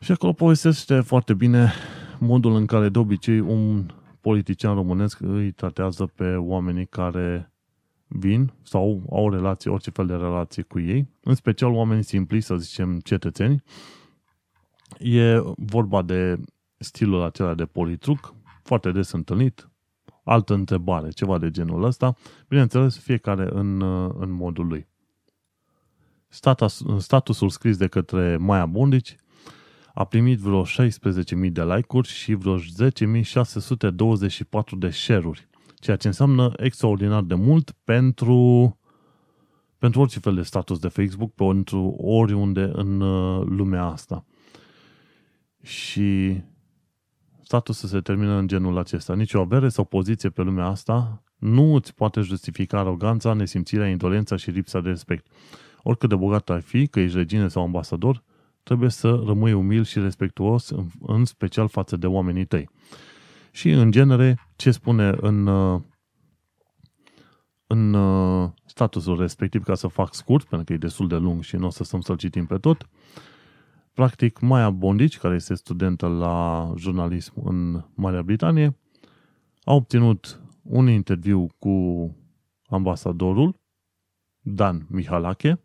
[0.00, 1.72] Și acolo povestește foarte bine
[2.18, 3.90] modul în care de obicei un
[4.20, 7.52] politician românesc îi tratează pe oamenii care
[8.06, 12.56] vin sau au relații, orice fel de relație cu ei, în special oameni simpli, să
[12.56, 13.62] zicem cetățeni,
[14.98, 16.40] E vorba de
[16.78, 19.70] stilul acela de politruc, foarte des întâlnit,
[20.24, 22.14] altă întrebare, ceva de genul ăsta,
[22.48, 23.82] bineînțeles fiecare în,
[24.20, 24.88] în modul lui.
[26.28, 29.16] Status, statusul scris de către Maia Bundici
[29.94, 30.66] a primit vreo 16.000
[31.52, 32.62] de like-uri și vreo 10.624
[34.78, 38.78] de share-uri, ceea ce înseamnă extraordinar de mult pentru,
[39.78, 44.24] pentru orice fel de status de Facebook, pentru oriunde în uh, lumea asta
[45.62, 46.40] și
[47.42, 49.14] statusul se termină în genul acesta.
[49.14, 54.36] Nici o avere sau poziție pe lumea asta nu îți poate justifica aroganța, nesimțirea, indolența
[54.36, 55.26] și lipsa de respect.
[55.82, 58.22] Oricât de bogat ai fi, că ești regine sau ambasador,
[58.62, 62.68] trebuie să rămâi umil și respectuos, în, în special față de oamenii tăi.
[63.50, 65.48] Și, în genere, ce spune în,
[67.66, 67.96] în
[68.64, 71.70] statusul respectiv, ca să fac scurt, pentru că e destul de lung și nu o
[71.70, 72.88] să stăm să-l citim pe tot,
[73.94, 78.76] Practic, Maya Bondici, care este studentă la jurnalism în Marea Britanie,
[79.64, 82.16] a obținut un interviu cu
[82.68, 83.60] ambasadorul
[84.40, 85.60] Dan Mihalache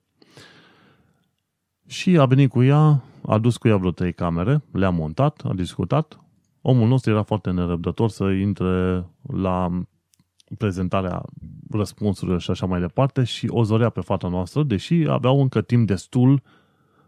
[1.86, 5.54] și a venit cu ea, a dus cu ea vreo trei camere, le-a montat, a
[5.54, 6.20] discutat.
[6.62, 9.82] Omul nostru era foarte nerăbdător să intre la
[10.58, 11.22] prezentarea
[11.70, 15.88] răspunsurilor și așa mai departe și o zorea pe fata noastră, deși aveau încă timp
[15.88, 16.42] destul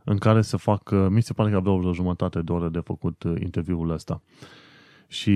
[0.10, 3.24] în care să fac, mi se pare că aveau vreo jumătate de oră de făcut
[3.24, 4.22] uh, interviul ăsta.
[5.08, 5.36] Și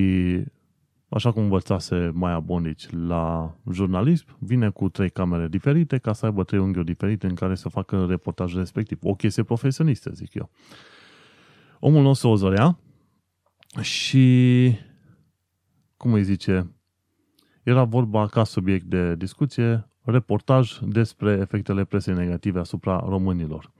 [1.09, 6.43] așa cum învățase Maia Bonici la jurnalism, vine cu trei camere diferite ca să aibă
[6.43, 8.99] trei unghiuri diferite în care să facă reportajul respectiv.
[9.01, 10.49] O chestie profesionistă, zic eu.
[11.80, 12.80] Omul nostru o zorea
[13.82, 14.78] și,
[15.97, 16.71] cum îi zice,
[17.63, 23.72] era vorba ca subiect de discuție, reportaj despre efectele presei negative asupra românilor.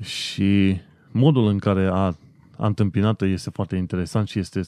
[0.00, 0.80] Și
[1.10, 2.14] modul în care a,
[2.56, 4.60] a întâmpinat este foarte interesant și este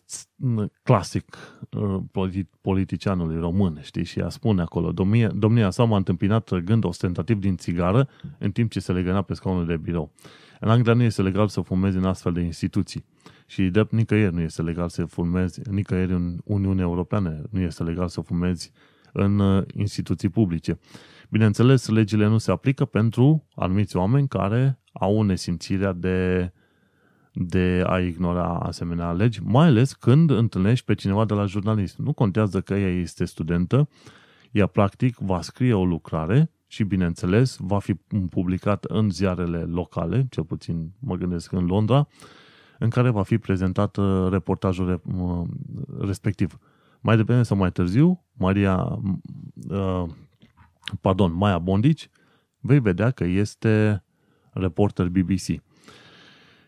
[0.82, 1.36] clasic
[1.70, 4.04] uh, politicianului român, știi?
[4.04, 8.08] Și a spune acolo, domnia, domnia sa m-a întâmpinat trăgând ostentativ din țigară
[8.38, 10.12] în timp ce se legăna pe scaunul de birou.
[10.60, 13.04] În Anglia nu este legal să fumezi în astfel de instituții.
[13.46, 18.08] Și de nicăieri nu este legal să fumezi, nicăieri în Uniunea Europeană nu este legal
[18.08, 18.72] să fumezi
[19.12, 20.78] în uh, instituții publice.
[21.30, 26.52] Bineînțeles, legile nu se aplică pentru anumiți oameni care au nesimțirea de,
[27.32, 32.02] de a ignora asemenea legi, mai ales când întâlnești pe cineva de la jurnalism.
[32.02, 33.88] Nu contează că ea este studentă,
[34.50, 37.94] ea practic va scrie o lucrare și, bineînțeles, va fi
[38.30, 42.08] publicat în ziarele locale, cel puțin mă gândesc în Londra,
[42.78, 45.48] în care va fi prezentat uh, reportajul uh,
[46.00, 46.58] respectiv.
[47.00, 48.98] Mai devreme sau mai târziu, Maria,
[49.68, 50.04] uh,
[51.00, 52.10] pardon, Maia Bondici,
[52.58, 54.04] vei vedea că este
[54.50, 55.62] reporter BBC.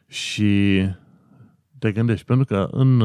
[0.06, 0.82] Și
[1.78, 3.02] te gândești, pentru că în,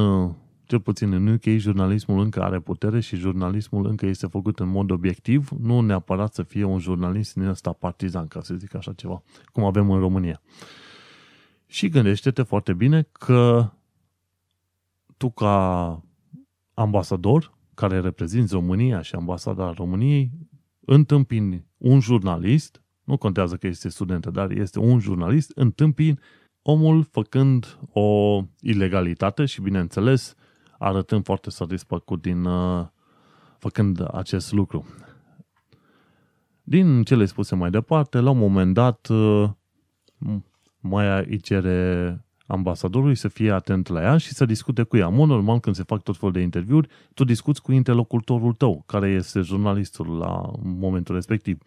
[0.64, 4.92] cel puțin în UK, jurnalismul încă are putere și jurnalismul încă este făcut în mod
[4.92, 9.22] obiectiv, nu neapărat să fie un jurnalist din ăsta partizan, ca să zic așa ceva,
[9.52, 10.42] cum avem în România.
[11.66, 13.72] Și gândește-te foarte bine că
[15.18, 16.02] tu ca
[16.74, 20.32] ambasador care reprezinți România și ambasada României
[20.90, 26.20] întâmpini un jurnalist, nu contează că este studentă, dar este un jurnalist, întâmpini
[26.62, 30.36] omul făcând o ilegalitate și, bineînțeles,
[30.80, 32.88] arătând foarte satisfăcut din uh,
[33.58, 34.86] făcând acest lucru.
[36.64, 39.50] Din cele spuse mai departe, la un moment dat, uh,
[40.80, 45.08] Maia îi cere ambasadorului să fie atent la ea și să discute cu ea.
[45.08, 49.10] Mod normal, când se fac tot felul de interviuri, tu discuți cu interlocutorul tău, care
[49.10, 51.60] este jurnalistul la momentul respectiv.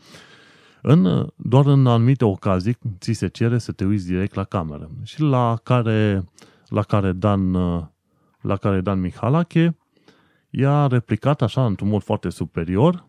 [0.82, 4.90] În, doar în anumite ocazii ți se cere să te uiți direct la cameră.
[5.02, 6.24] Și la care,
[6.68, 7.52] la care Dan,
[8.40, 9.76] la care Dan Mihalache
[10.50, 13.06] i-a replicat așa într-un mod foarte superior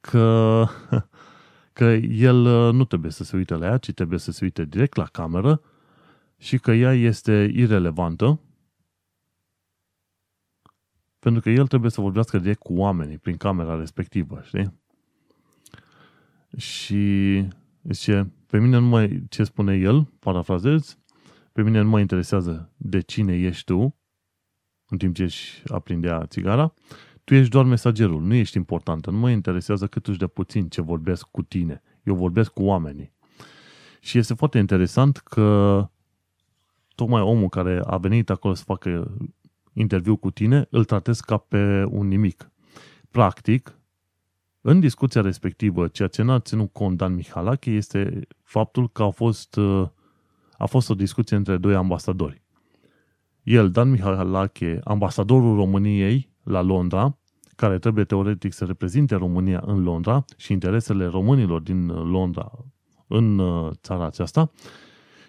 [0.00, 0.64] că,
[1.78, 2.36] că el
[2.72, 5.60] nu trebuie să se uite la ea, ci trebuie să se uite direct la cameră
[6.42, 8.40] și că ea este irelevantă
[11.18, 14.80] pentru că el trebuie să vorbească direct cu oamenii prin camera respectivă, știi?
[16.56, 17.44] Și
[17.82, 20.98] zice, pe mine nu mai, ce spune el, parafrazez,
[21.52, 23.96] pe mine nu mă interesează de cine ești tu,
[24.88, 26.74] în timp ce își aprindea țigara,
[27.24, 30.80] tu ești doar mesagerul, nu ești important, nu mă interesează cât uși de puțin ce
[30.80, 33.12] vorbesc cu tine, eu vorbesc cu oamenii.
[34.00, 35.86] Și este foarte interesant că
[36.94, 39.16] tocmai omul care a venit acolo să facă
[39.72, 42.50] interviu cu tine, îl tratezi ca pe un nimic.
[43.10, 43.78] Practic,
[44.60, 49.58] în discuția respectivă, ceea ce n-a ținut cont Dan Mihalache este faptul că a fost,
[50.58, 52.42] a fost o discuție între doi ambasadori.
[53.42, 57.18] El, Dan Mihalache, ambasadorul României la Londra,
[57.56, 62.50] care trebuie teoretic să reprezinte România în Londra și interesele românilor din Londra
[63.06, 64.50] în uh, țara aceasta,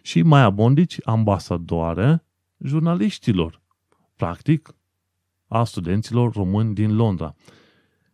[0.06, 2.24] și Maia Bondici, ambasadoare
[2.58, 3.62] jurnaliștilor,
[4.16, 4.76] practic,
[5.48, 7.36] a studenților români din Londra.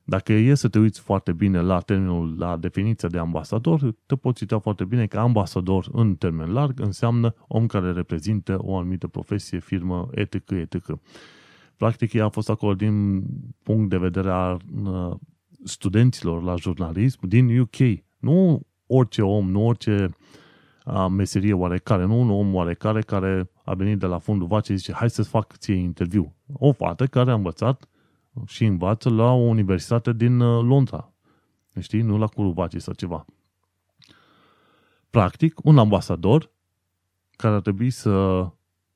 [0.03, 4.41] Dacă e să te uiți foarte bine la termenul, la definiția de ambasador, te poți
[4.41, 9.59] uita foarte bine că ambasador în termen larg înseamnă om care reprezintă o anumită profesie,
[9.59, 10.99] firmă, etc., etc.
[11.77, 13.23] Practic, ea a fost acolo din
[13.63, 15.15] punct de vedere al uh,
[15.63, 17.75] studenților la jurnalism din UK.
[18.17, 20.09] Nu orice om, nu orice
[20.93, 24.79] a meserie oarecare, nu un om oarecare care a venit de la fundul vacii și
[24.79, 26.35] zice hai să-ți fac ție interviu.
[26.53, 27.87] O fată care a învățat
[28.45, 31.13] și învață la o universitate din uh, Londra.
[31.79, 32.01] Știi?
[32.01, 33.25] Nu la curul vacii sau ceva.
[35.09, 36.51] Practic, un ambasador
[37.31, 38.45] care ar trebui să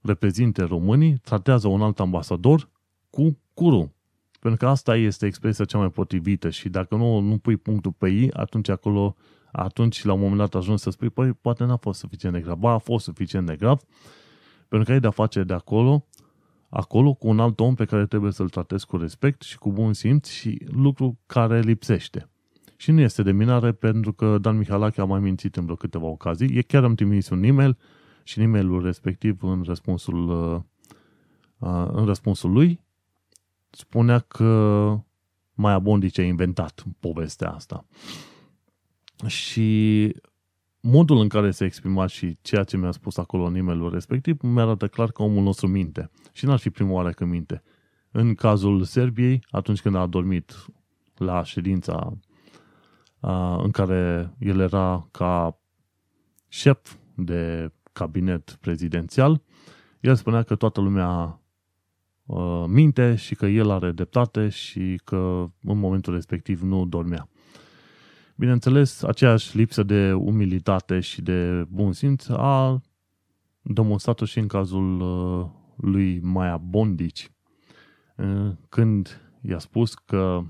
[0.01, 2.69] reprezinte românii, tratează un alt ambasador
[3.09, 3.91] cu curul.
[4.39, 8.09] Pentru că asta este expresia cea mai potrivită și dacă nu, nu pui punctul pe
[8.09, 9.15] ei, atunci acolo
[9.55, 12.57] atunci la un moment dat ajungi să spui, păi poate n-a fost suficient de grav.
[12.57, 13.81] Ba, a fost suficient de grav,
[14.67, 16.05] pentru că ai de-a face de acolo,
[16.69, 19.93] acolo cu un alt om pe care trebuie să-l tratezi cu respect și cu bun
[19.93, 22.30] simț și lucru care lipsește.
[22.75, 26.05] Și nu este de minare pentru că Dan Mihalache a mai mințit în vreo câteva
[26.05, 26.57] ocazii.
[26.57, 27.77] E chiar am trimis un e-mail
[28.23, 30.61] și în e-mailul respectiv în răspunsul, uh,
[31.57, 32.80] uh, în răspunsul lui
[33.69, 34.99] spunea că
[35.53, 37.85] Maia Bondice a inventat povestea asta.
[39.25, 40.11] Și
[40.79, 44.87] modul în care se exprima și ceea ce mi-a spus acolo în e respectiv mi-arată
[44.87, 46.09] clar că omul nostru minte.
[46.31, 47.63] Și n-ar fi prima oară când minte.
[48.11, 50.65] În cazul Serbiei, atunci când a dormit
[51.17, 52.17] la ședința
[53.19, 55.59] a, în care el era ca
[56.47, 59.41] șef de cabinet prezidențial,
[59.99, 65.79] el spunea că toată lumea a, minte și că el are dreptate și că în
[65.79, 67.29] momentul respectiv nu dormea.
[68.44, 72.82] Bineînțeles, aceeași lipsă de umilitate și de bun simț a
[73.61, 75.45] demonstrat-o și în cazul uh,
[75.76, 77.32] lui Maia Bondici,
[78.18, 80.41] uh, când i-a spus că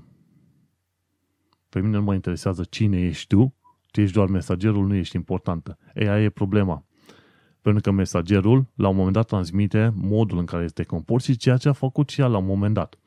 [1.68, 3.54] pe mine nu mă interesează cine ești tu,
[3.90, 5.78] tu ești doar mesagerul, nu ești importantă.
[5.94, 6.84] Ei, aia e problema.
[7.60, 11.56] Pentru că mesagerul, la un moment dat, transmite modul în care este comport și ceea
[11.56, 12.98] ce a făcut și ea la un moment dat.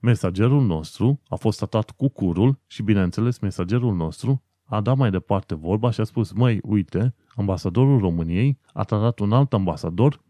[0.00, 5.54] Mesagerul nostru a fost tratat cu curul și, bineînțeles, mesagerul nostru a dat mai departe
[5.54, 10.22] vorba și a spus, măi, uite, ambasadorul României a tratat un alt ambasador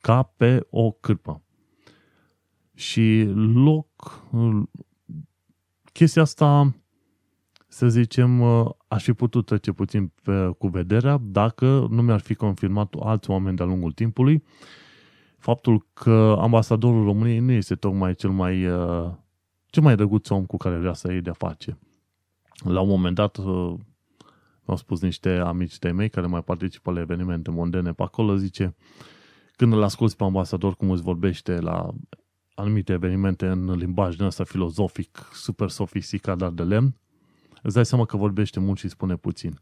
[0.00, 1.42] ca pe o cârpă.
[2.74, 3.22] Și
[3.54, 3.86] loc,
[5.92, 6.74] chestia asta,
[7.68, 8.42] să zicem,
[8.88, 13.56] aș fi putut trece puțin pe, cu vederea dacă nu mi-ar fi confirmat alți oameni
[13.56, 14.42] de-a lungul timpului
[15.46, 18.60] faptul că ambasadorul României nu este tocmai cel mai,
[19.66, 21.78] cel mai drăguț om cu care vrea să iei de-a face.
[22.64, 23.38] La un moment dat,
[24.64, 28.74] au spus niște amici de mei care mai participă la evenimente mondene pe acolo, zice,
[29.56, 31.90] când îl asculți pe ambasador cum îți vorbește la
[32.54, 36.96] anumite evenimente în limbaj din ăsta filozofic, super sofisticat, dar de lemn,
[37.62, 39.60] îți dai seama că vorbește mult și spune puțin.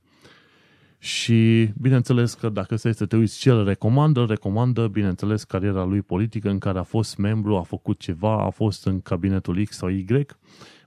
[1.05, 6.03] Și bineînțeles că dacă să să te uiți ce îl recomandă, recomandă, bineînțeles, cariera lui
[6.03, 9.89] politică în care a fost membru, a făcut ceva, a fost în cabinetul X sau
[9.89, 10.07] Y,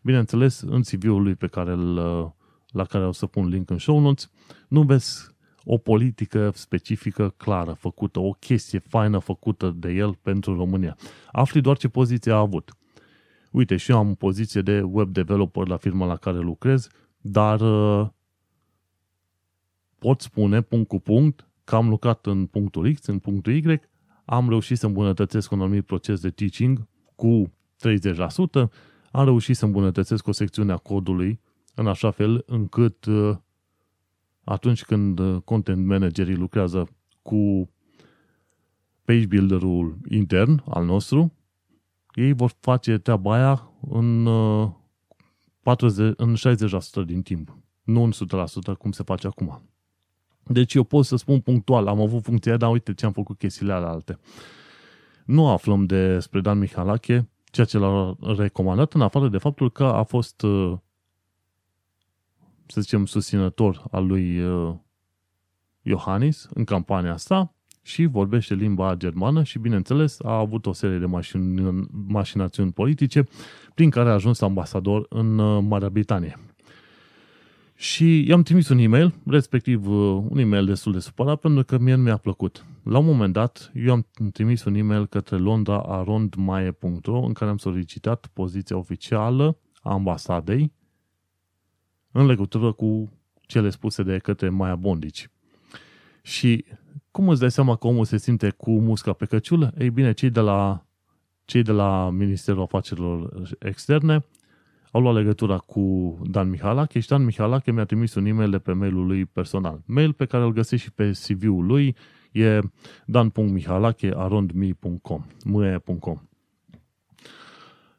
[0.02, 1.95] bineînțeles, în CV-ul lui pe care îl,
[2.68, 4.31] la care o să pun link în show notes,
[4.68, 10.98] nu vezi o politică specifică clară făcută, o chestie faină făcută de el pentru România.
[11.31, 12.77] Afli doar ce poziție a avut.
[13.52, 16.88] Uite, și eu am poziție de web developer la firma la care lucrez,
[17.22, 18.07] dar uh,
[19.99, 23.82] pot spune punct cu punct că am lucrat în punctul X, în punctul Y,
[24.26, 27.52] am reușit să îmbunătățesc un anumit proces de teaching cu
[27.88, 28.69] 30%,
[29.11, 31.40] am reușit să îmbunătățesc o secțiune a codului
[31.76, 33.38] în așa fel încât uh,
[34.44, 36.90] atunci când uh, content managerii lucrează
[37.22, 37.69] cu
[39.06, 41.34] page builder-ul intern al nostru,
[42.14, 44.28] ei vor face treaba aia în,
[45.61, 46.36] 40, uh, în
[47.03, 49.61] 60% din timp, nu în 100% cum se face acum.
[50.49, 53.74] Deci eu pot să spun punctual, am avut funcția dar uite ce am făcut chestiile
[53.74, 54.19] alte.
[55.26, 60.03] Nu aflăm despre Dan Mihalache, ceea ce l-a recomandat, în afară de faptul că a
[60.03, 60.78] fost, uh,
[62.65, 64.76] să zicem, susținător al lui uh,
[65.82, 71.06] Iohannis în campania asta și vorbește limba germană și, bineînțeles, a avut o serie de
[71.06, 73.24] mașini, mașinațiuni politice
[73.74, 76.40] prin care a ajuns ambasador în uh, Marea Britanie.
[77.80, 81.95] Și i-am trimis un e-mail, respectiv uh, un e-mail destul de supărat, pentru că mie
[81.95, 82.66] nu mi-a plăcut.
[82.84, 88.30] La un moment dat, eu am trimis un e-mail către londra.arondmaie.ro în care am solicitat
[88.34, 90.74] poziția oficială a ambasadei
[92.12, 95.30] în legătură cu cele spuse de către Maia Bondici.
[96.22, 96.66] Și
[97.12, 99.74] cum îți dai seama că omul se simte cu musca pe căciulă?
[99.78, 100.86] Ei bine, cei de la,
[101.45, 104.26] cei de la Ministerul Afacerilor Externe
[104.91, 108.72] au luat legătura cu Dan Mihalache și Dan Mihalache mi-a trimis un e-mail de pe
[108.72, 109.81] mailul lui personal.
[109.85, 111.95] Mail pe care îl găsești și pe CV-ul lui
[112.31, 112.59] e
[113.05, 116.22] dan.mihalache.arondmi.com mue.com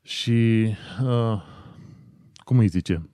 [0.02, 0.69] Și
[1.02, 1.43] uh,
[2.36, 3.10] cum îi zice?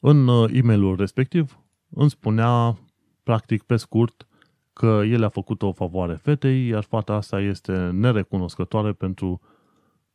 [0.00, 1.60] În uh, e-mailul respectiv
[1.90, 2.78] îmi spunea
[3.22, 4.26] practic pe scurt
[4.72, 9.40] că el a făcut o favoare fetei, iar fata asta este nerecunoscătoare pentru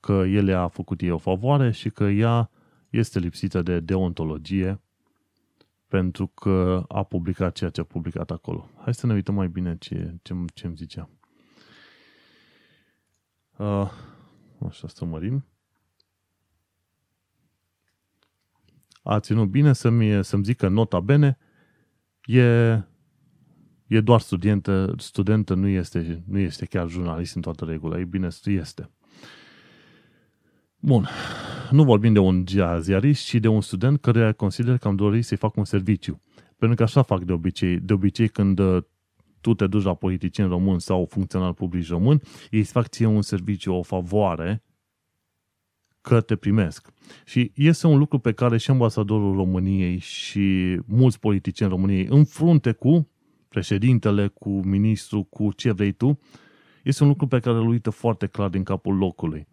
[0.02, 2.49] că el a făcut ei o favoare și că ea
[2.90, 4.82] este lipsită de deontologie
[5.88, 8.69] pentru că a publicat ceea ce a publicat acolo.
[8.82, 11.10] Hai să ne uităm mai bine ce, ce, ce îmi zicea.
[13.57, 13.91] Uh,
[14.68, 15.45] așa să mărim.
[19.03, 21.38] A ținut bine să-mi, să-mi zică nota bene.
[22.26, 22.44] E,
[23.88, 27.99] e doar studentă, studentă nu, este, nu este chiar jurnalist în toată regula.
[27.99, 28.90] E bine, este.
[30.83, 31.07] Bun,
[31.71, 32.45] nu vorbim de un
[32.79, 36.21] ziarist, ci de un student care consider că am dorit să-i fac un serviciu.
[36.57, 37.79] Pentru că așa fac de obicei.
[37.79, 38.83] De obicei când uh,
[39.41, 43.21] tu te duci la politicieni român sau funcționar public român, ei îți fac ție un
[43.21, 44.63] serviciu, o favoare
[46.01, 46.87] că te primesc.
[47.25, 52.71] Și este un lucru pe care și ambasadorul României și mulți politicieni României în frunte
[52.71, 53.09] cu
[53.47, 56.19] președintele, cu ministru, cu ce vrei tu,
[56.83, 59.47] este un lucru pe care îl uită foarte clar din capul locului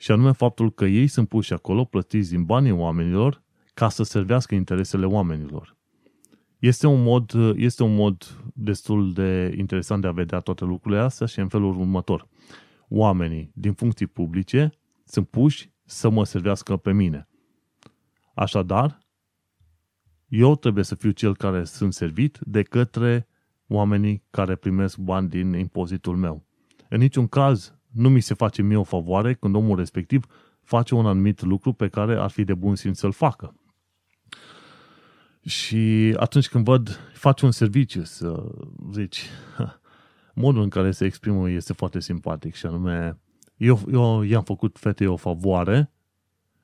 [0.00, 3.42] și anume faptul că ei sunt puși acolo, plătiți din banii oamenilor,
[3.74, 5.76] ca să servească interesele oamenilor.
[6.58, 11.26] Este un mod, este un mod destul de interesant de a vedea toate lucrurile astea
[11.26, 12.28] și în felul următor.
[12.88, 14.70] Oamenii din funcții publice
[15.04, 17.28] sunt puși să mă servească pe mine.
[18.34, 18.98] Așadar,
[20.28, 23.28] eu trebuie să fiu cel care sunt servit de către
[23.66, 26.46] oamenii care primesc bani din impozitul meu.
[26.88, 30.26] În niciun caz nu mi se face mie o favoare când omul respectiv
[30.62, 33.54] face un anumit lucru pe care ar fi de bun simț să-l facă.
[35.42, 38.52] Și atunci când văd, face un serviciu, să
[38.92, 39.26] zici,
[40.34, 43.18] modul în care se exprimă este foarte simpatic și anume
[43.56, 45.92] eu, eu i-am făcut fetei o favoare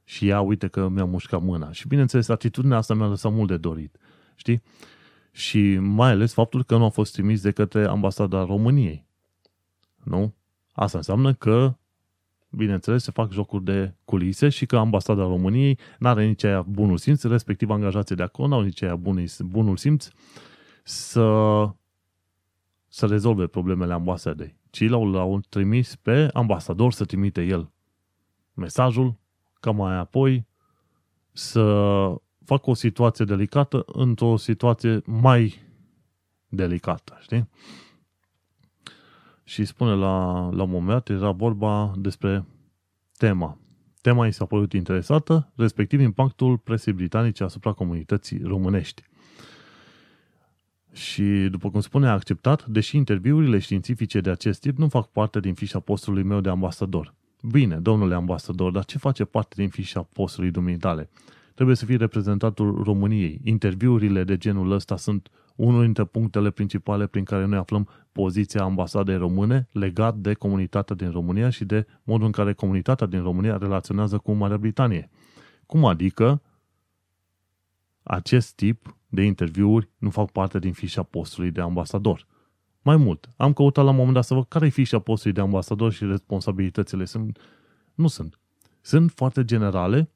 [0.04, 1.72] și ea, uite că mi-a mușcat mâna.
[1.72, 3.96] Și bineînțeles, atitudinea asta mi-a lăsat mult de dorit.
[4.34, 4.62] Știi?
[5.30, 9.06] Și mai ales faptul că nu a fost trimis de către ambasada României.
[10.02, 10.34] Nu?
[10.76, 11.74] Asta înseamnă că,
[12.50, 16.96] bineînțeles, se fac jocuri de culise și că ambasada României nu are nici aia bunul
[16.96, 18.96] simț, respectiv angajații de acolo nu au nici aia
[19.42, 20.08] bunul simț
[20.82, 21.28] să,
[22.88, 27.70] să rezolve problemele ambasadei, ci l-au, l-au trimis pe ambasador să trimite el
[28.54, 29.14] mesajul,
[29.60, 30.46] ca mai apoi
[31.32, 31.62] să
[32.44, 35.54] facă o situație delicată într-o situație mai
[36.48, 37.48] delicată, știi?
[39.48, 42.44] Și spune la, la un moment dat, era vorba despre
[43.16, 43.58] tema.
[44.00, 49.02] Tema i s-a părut interesată, respectiv impactul presei britanice asupra comunității românești.
[50.92, 55.40] Și, după cum spune, a acceptat, deși interviurile științifice de acest tip nu fac parte
[55.40, 57.14] din fișa postului meu de ambasador.
[57.50, 61.10] Bine, domnule ambasador, dar ce face parte din fișa postului dumitale?
[61.54, 63.40] Trebuie să fie reprezentatul României.
[63.44, 69.16] Interviurile de genul ăsta sunt unul dintre punctele principale prin care noi aflăm poziția ambasadei
[69.16, 74.18] române legat de comunitatea din România și de modul în care comunitatea din România relaționează
[74.18, 75.10] cu Marea Britanie.
[75.66, 76.42] Cum adică
[78.02, 82.26] acest tip de interviuri nu fac parte din fișa postului de ambasador.
[82.82, 85.40] Mai mult, am căutat la un moment dat să văd care e fișa postului de
[85.40, 87.04] ambasador și responsabilitățile.
[87.04, 87.38] Sunt,
[87.94, 88.40] nu sunt.
[88.80, 90.10] Sunt foarte generale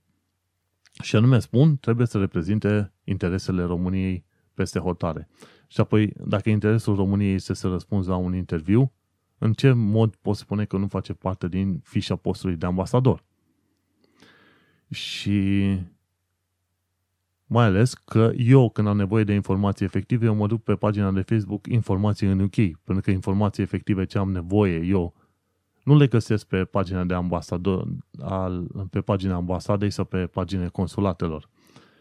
[1.03, 4.25] și anume spun, trebuie să reprezinte interesele României
[4.55, 5.29] peste hotare.
[5.71, 8.93] Și apoi, dacă interesul României este să răspunzi la un interviu,
[9.39, 13.25] în ce mod poți spune că nu face parte din fișa postului de ambasador?
[14.91, 15.63] Și
[17.47, 21.11] mai ales că eu, când am nevoie de informații efective, eu mă duc pe pagina
[21.11, 25.15] de Facebook informații în UK, pentru că informații efective ce am nevoie eu
[25.83, 27.89] nu le găsesc pe pagina de ambasador,
[28.21, 31.49] al, pe pagina ambasadei sau pe pagina consulatelor.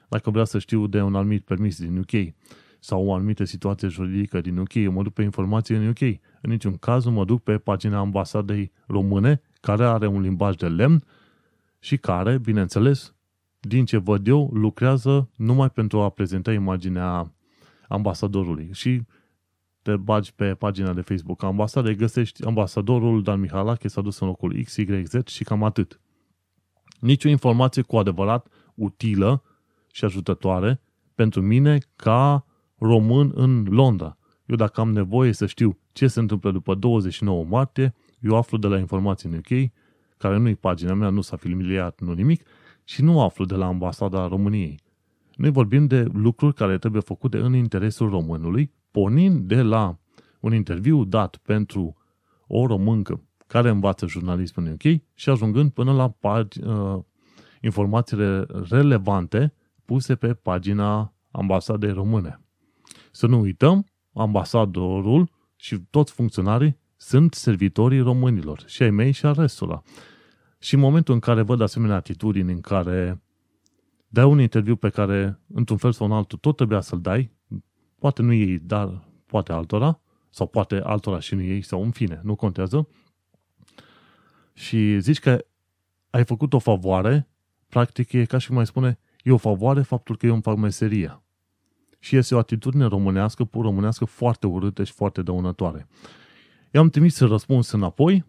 [0.10, 2.34] Dacă vreau să știu de un anumit permis din UK
[2.80, 6.02] sau o anumită situație juridică din UK, eu mă duc pe informații în UK.
[6.42, 10.68] În niciun caz nu mă duc pe pagina ambasadei române, care are un limbaj de
[10.68, 11.04] lemn
[11.80, 13.14] și care, bineînțeles,
[13.60, 17.34] din ce văd eu, lucrează numai pentru a prezenta imaginea
[17.88, 18.70] ambasadorului.
[18.74, 19.02] Și
[19.82, 24.28] te bagi pe pagina de Facebook a ambasadei, găsești ambasadorul Dan Mihalache s-a dus în
[24.28, 26.00] locul XYZ și cam atât.
[27.00, 29.44] Nici o informație cu adevărat utilă
[29.92, 30.82] și ajutătoare
[31.16, 32.46] pentru mine ca
[32.80, 34.18] român în Londra.
[34.46, 38.68] Eu dacă am nevoie să știu ce se întâmplă după 29 martie, eu aflu de
[38.68, 39.72] la informații în UK,
[40.18, 42.46] care nu e pagina mea, nu s-a filmiliat, nu nimic,
[42.84, 44.80] și nu aflu de la ambasada României.
[45.36, 50.00] Noi vorbim de lucruri care trebuie făcute în interesul românului, pornind de la
[50.40, 51.96] un interviu dat pentru
[52.48, 57.00] o româncă care învață jurnalism în UK și ajungând până la pag- uh,
[57.62, 59.54] informațiile relevante
[59.86, 62.40] puse pe pagina ambasadei române.
[63.12, 69.34] Să nu uităm, ambasadorul și toți funcționarii sunt servitorii românilor, și ai mei și al
[69.34, 69.82] restului.
[70.60, 73.22] Și în momentul în care văd asemenea atitudini în care
[74.08, 77.32] dai un interviu pe care, într-un fel sau în altul, tot trebuia să-l dai,
[78.00, 80.00] poate nu ei, dar poate altora,
[80.30, 82.88] sau poate altora și nu ei, sau în fine, nu contează,
[84.54, 85.46] și zici că
[86.10, 87.28] ai făcut o favoare,
[87.68, 90.58] practic e ca și cum mai spune, e o favoare faptul că eu îmi fac
[90.58, 91.24] meseria.
[92.00, 95.88] Și este o atitudine românească, pur românească, foarte urâtă și foarte dăunătoare.
[96.72, 98.26] I-am trimis să răspuns înapoi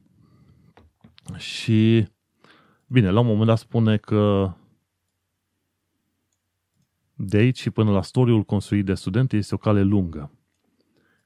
[1.37, 2.09] și
[2.93, 4.53] Bine, la un moment dat spune că
[7.15, 10.33] de aici și până la storiul construit de student este o cale lungă.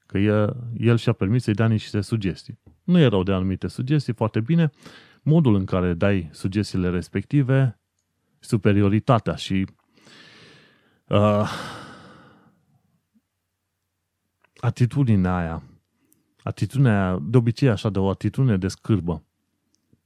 [0.05, 2.59] Că el, el și-a permis să-i dea niște sugestii.
[2.83, 4.71] Nu erau de anumite sugestii, foarte bine.
[5.21, 7.79] Modul în care dai sugestiile respective,
[8.39, 9.65] superioritatea și
[11.07, 11.49] uh,
[14.65, 15.63] atitudinea aia,
[16.43, 19.23] atitudinea aia, de obicei așa, de o atitudine de scârbă,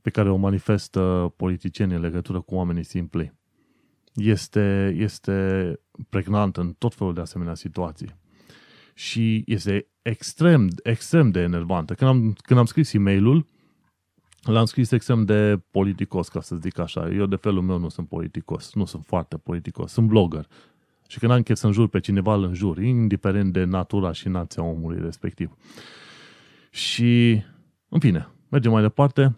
[0.02, 3.34] pe care o manifestă politicienii în legătură cu oamenii simpli
[4.14, 5.80] este, este
[6.10, 8.15] pregnant în tot felul de asemenea situații.
[8.94, 11.94] Și este extrem, extrem de enervantă.
[11.94, 13.45] Când am, când am scris e mail
[14.44, 17.10] l-am scris extrem de politicos, ca să zic așa.
[17.10, 18.73] Eu, de felul meu, nu sunt politicos.
[18.73, 19.91] Nu sunt foarte politicos.
[19.91, 20.48] Sunt blogger.
[21.10, 24.64] Și când am chef să înjur pe cineva, îl înjur, indiferent de natura și nația
[24.64, 25.56] omului respectiv.
[26.72, 27.41] Și,
[27.90, 29.36] în fine, mergem mai departe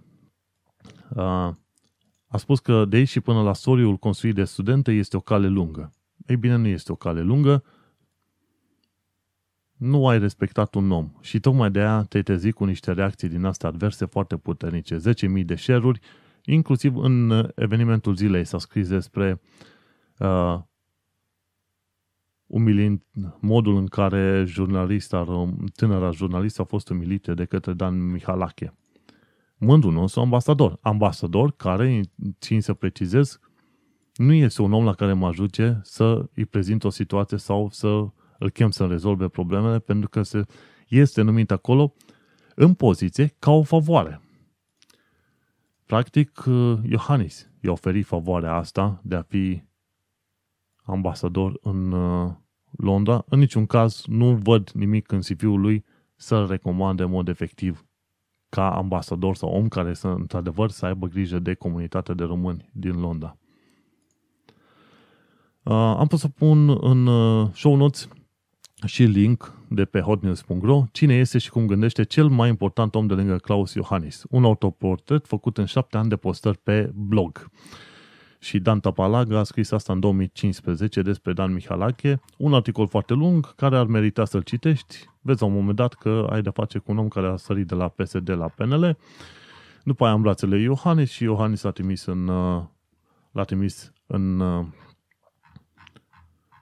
[2.27, 5.47] a spus că de aici și până la soriul construit de studente este o cale
[5.47, 5.93] lungă.
[6.25, 7.63] Ei bine, nu este o cale lungă.
[9.77, 13.43] nu ai respectat un om și tocmai de aia te-ai trezit cu niște reacții din
[13.43, 14.97] astea adverse foarte puternice.
[14.97, 15.91] 10.000 de share
[16.45, 19.41] inclusiv în evenimentul zilei s-a scris despre
[20.17, 20.59] uh,
[22.51, 23.01] umilind
[23.39, 28.73] modul în care jurnalista, tânăra jurnalistă a fost umilită de către Dan Mihalache.
[29.57, 30.77] Mândrul nostru ambasador.
[30.81, 32.01] Ambasador care,
[32.39, 33.39] țin să precizez,
[34.15, 37.87] nu este un om la care mă ajute să îi prezint o situație sau să
[38.37, 40.45] îl chem să rezolve problemele, pentru că se,
[40.87, 41.93] este numit acolo
[42.55, 44.21] în poziție ca o favoare.
[45.85, 46.43] Practic,
[46.83, 49.63] Iohannis i-a oferit favoarea asta de a fi
[50.91, 52.31] ambasador în uh,
[52.71, 53.23] Londra.
[53.29, 55.85] În niciun caz nu văd nimic în CV-ul lui
[56.15, 57.85] să-l recomande în mod efectiv
[58.49, 62.99] ca ambasador sau om care să, într-adevăr, să aibă grijă de comunitatea de români din
[62.99, 63.37] Londra.
[65.63, 68.07] Uh, am pus să pun în uh, show notes
[68.85, 73.13] și link de pe hotnews.ro cine este și cum gândește cel mai important om de
[73.13, 74.23] lângă Klaus Iohannis.
[74.29, 77.49] Un autoportret făcut în șapte ani de postări pe blog.
[78.43, 83.55] Și Dan Tapalaga a scris asta în 2015 despre Dan Mihalache, un articol foarte lung
[83.55, 84.97] care ar merita să-l citești.
[85.19, 87.67] Vezi la un moment dat că ai de face cu un om care a sărit
[87.67, 88.97] de la PSD la PNL.
[89.83, 92.63] După aia în brațele Iohannis și Iohannis l-a trimis în, uh,
[93.31, 94.65] l-a trimis în, uh,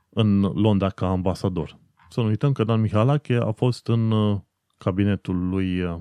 [0.10, 1.78] în Londra ca ambasador.
[2.10, 4.40] Să nu uităm că Dan Mihalache a fost în uh,
[4.78, 5.98] cabinetul lui, uh,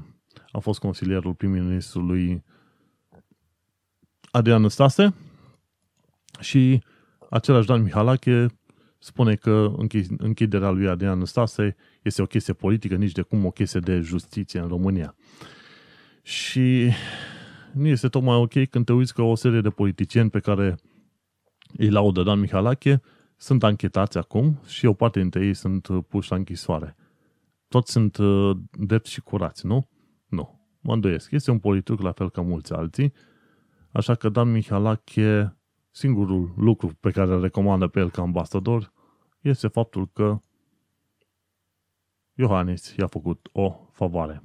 [0.53, 2.45] a fost consilierul prim-ministrului
[4.31, 5.15] Adrian Stase
[6.39, 6.83] și
[7.31, 8.47] același Dan Mihalache
[8.99, 9.73] spune că
[10.19, 14.61] închiderea lui Adrian Stase este o chestie politică, nici de cum o chestie de justiție
[14.61, 15.15] în România.
[16.23, 16.91] Și
[17.73, 20.79] nu este tocmai ok când te uiți că o serie de politicieni pe care
[21.77, 23.01] îi laudă Dan Mihalache
[23.37, 26.97] sunt anchetați acum și o parte dintre ei sunt uh, puși la închisoare.
[27.69, 29.89] Toți sunt uh, drepți și curați, nu?
[30.27, 30.59] Nu.
[30.81, 31.31] Mă îndoiesc.
[31.31, 33.13] Este un politic la fel ca mulți alții,
[33.93, 35.58] așa că Dan Mihalache,
[35.99, 38.93] singurul lucru pe care îl recomandă pe el ca ambasador
[39.41, 40.41] este faptul că
[42.35, 44.43] Iohannis i-a făcut o favoare.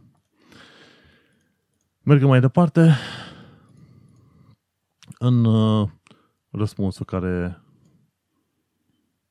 [2.02, 2.96] Mergem mai departe
[5.20, 5.90] în uh,
[6.50, 7.62] răspunsul care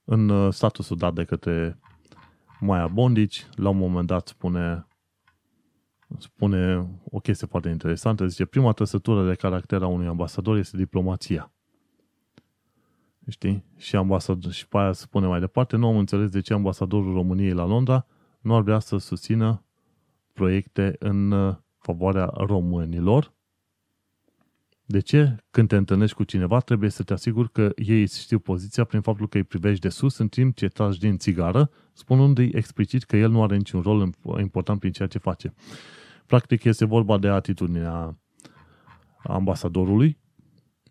[0.05, 1.79] în uh, statusul dat de către
[2.61, 4.87] Maia Bondici, la un moment dat spune,
[6.19, 11.52] spune o chestie foarte interesantă, zice, prima trăsătură de caracter a unui ambasador este diplomația.
[13.29, 13.65] Știi?
[13.77, 17.53] Și, ambasador, și pe aia spune mai departe, nu am înțeles de ce ambasadorul României
[17.53, 18.07] la Londra
[18.41, 19.65] nu ar vrea să susțină
[20.33, 23.33] proiecte în uh, favoarea românilor
[24.93, 25.37] de ce?
[25.51, 29.29] Când te întâlnești cu cineva, trebuie să te asiguri că ei știu poziția prin faptul
[29.29, 33.31] că îi privești de sus în timp ce tragi din țigară, spunându-i explicit că el
[33.31, 35.55] nu are niciun rol important prin ceea ce face.
[36.27, 38.19] Practic este vorba de atitudinea
[39.23, 40.19] ambasadorului,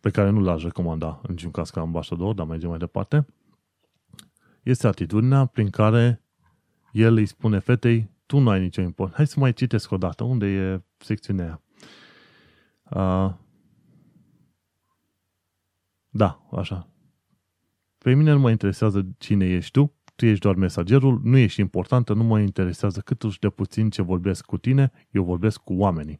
[0.01, 3.25] pe care nu l-aș recomanda în niciun caz ca ambasador, dar mergem mai departe.
[4.63, 6.23] Este atitudinea prin care
[6.91, 9.17] el îi spune fetei, tu nu ai nicio importanță.
[9.17, 10.23] Hai să mai citesc o dată.
[10.23, 11.61] Unde e secțiunea aia?
[13.25, 13.33] Uh,
[16.09, 16.89] da, așa.
[17.97, 22.13] Pe mine nu mă interesează cine ești tu, tu ești doar mesagerul, nu ești importantă,
[22.13, 26.19] nu mă interesează cât uși de puțin ce vorbesc cu tine, eu vorbesc cu oamenii.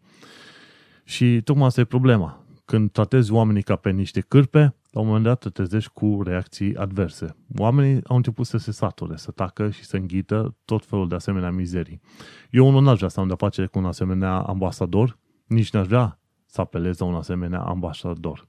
[1.03, 2.45] Și tocmai asta e problema.
[2.71, 6.75] Când tratezi oamenii ca pe niște cârpe, la un moment dat te trezești cu reacții
[6.75, 7.35] adverse.
[7.57, 11.51] Oamenii au început să se sature, să tacă și să înghită tot felul de asemenea
[11.51, 12.01] mizerii.
[12.49, 16.19] Eu unul n-aș vrea să am de face cu un asemenea ambasador, nici n-aș vrea
[16.45, 18.47] să apelez la un asemenea ambasador.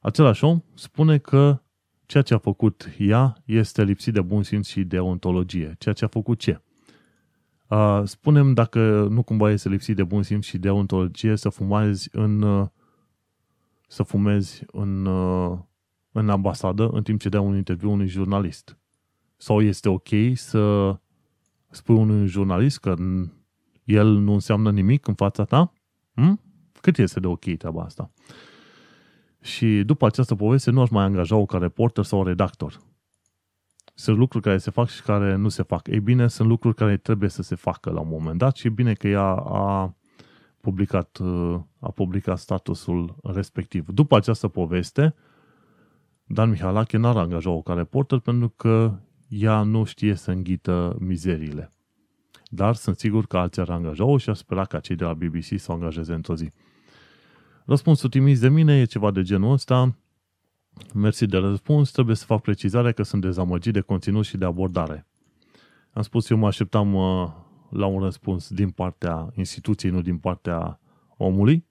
[0.00, 1.62] Același om spune că
[2.06, 5.74] ceea ce a făcut ea este lipsit de bun simț și de ontologie.
[5.78, 6.62] Ceea ce a făcut ce?
[7.68, 12.08] Uh, spunem dacă nu cumva este lipsit de bun simț și de ontologie să fumezi
[12.12, 12.68] în
[13.88, 15.06] să fumezi în,
[16.12, 18.78] în ambasadă în timp ce dea un interviu unui jurnalist.
[19.36, 20.96] Sau este ok să
[21.70, 22.94] spui unui jurnalist că
[23.84, 25.72] el nu înseamnă nimic în fața ta?
[26.14, 26.40] Hm?
[26.80, 28.10] Cât este de ok treaba asta?
[29.40, 32.80] Și după această poveste nu aș mai angaja o ca reporter sau redactor.
[33.94, 35.86] Sunt lucruri care se fac și care nu se fac.
[35.86, 38.70] Ei bine, sunt lucruri care trebuie să se facă la un moment dat și e
[38.70, 39.94] bine că ea a
[40.68, 41.18] publicat,
[41.78, 43.88] a publicat statusul respectiv.
[43.88, 45.14] După această poveste,
[46.24, 51.70] Dan Mihalache n-ar angaja o ca reporter pentru că ea nu știe să înghită mizeriile.
[52.50, 55.44] Dar sunt sigur că alții ar angaja-o și ar spera ca cei de la BBC
[55.56, 56.52] să o angajeze într-o zi.
[57.64, 59.96] Răspunsul trimis de mine e ceva de genul ăsta.
[60.94, 65.06] Mersi de răspuns, trebuie să fac precizarea că sunt dezamăgit de conținut și de abordare.
[65.92, 67.30] Am spus, eu mă așteptam uh,
[67.70, 70.80] la un răspuns din partea instituției, nu din partea
[71.16, 71.66] omului.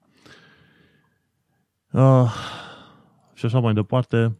[1.92, 2.32] Uh,
[3.34, 4.38] și așa mai departe,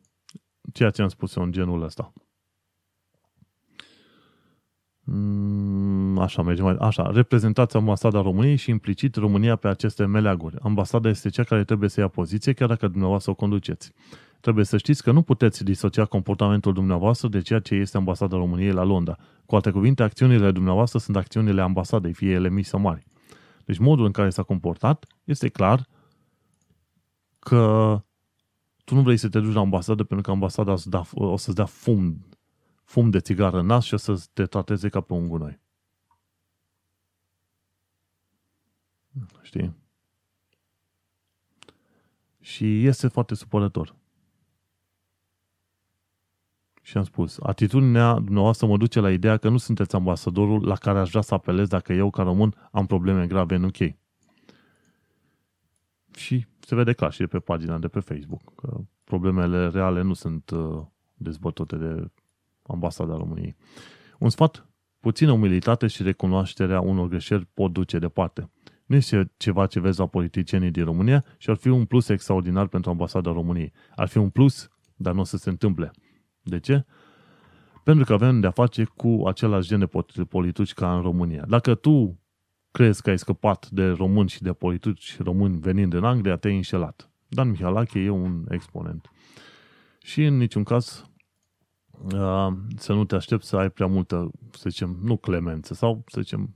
[0.72, 2.12] ceea ce am spus eu în genul ăsta.
[5.10, 10.56] Mm, așa, mergem mai Așa, reprezentați ambasada României și implicit România pe aceste meleaguri.
[10.60, 13.92] Ambasada este cea care trebuie să ia poziție, chiar dacă dumneavoastră o conduceți.
[14.40, 18.72] Trebuie să știți că nu puteți disocia comportamentul dumneavoastră de ceea ce este ambasada României
[18.72, 19.16] la Londra.
[19.46, 23.06] Cu alte cuvinte, acțiunile dumneavoastră sunt acțiunile ambasadei, fie ele mici sau mari.
[23.64, 25.86] Deci modul în care s-a comportat este clar
[27.38, 28.02] că
[28.84, 30.74] tu nu vrei să te duci la ambasadă pentru că ambasada
[31.12, 32.26] o să-ți dea fum
[32.88, 35.60] fum de țigară în nas și o să te trateze ca pe un gunoi.
[39.42, 39.76] Știi?
[42.40, 43.97] Și este foarte supărător.
[46.88, 50.98] Și am spus, atitudinea dumneavoastră mă duce la ideea că nu sunteți ambasadorul la care
[50.98, 53.76] aș vrea să apelez dacă eu, ca român, am probleme grave în UK.
[56.16, 60.12] Și se vede clar și de pe pagina de pe Facebook că problemele reale nu
[60.12, 60.82] sunt uh,
[61.14, 62.10] dezbătute de
[62.62, 63.56] ambasada României.
[64.18, 64.68] Un sfat,
[65.00, 68.50] puțină umilitate și recunoașterea unor greșeli pot duce departe.
[68.86, 72.66] Nu este ceva ce vezi la politicienii din România și ar fi un plus extraordinar
[72.66, 73.72] pentru ambasada României.
[73.96, 75.90] Ar fi un plus, dar nu o să se întâmple.
[76.48, 76.84] De ce?
[77.84, 81.44] Pentru că avem de-a face cu același gen de politici ca în România.
[81.48, 82.20] Dacă tu
[82.70, 87.10] crezi că ai scăpat de români și de politici români venind în Anglia, te-ai înșelat.
[87.28, 89.10] Dan Mihalache e un exponent.
[90.02, 91.08] Și în niciun caz
[92.02, 96.20] Uh, să nu te aștepți să ai prea multă, să zicem, nu clemență sau, să
[96.20, 96.54] zicem,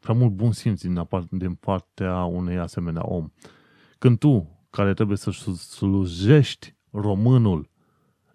[0.00, 3.28] prea mult bun simț din, din partea unei asemenea om.
[3.98, 7.70] Când tu, care trebuie să slujești românul,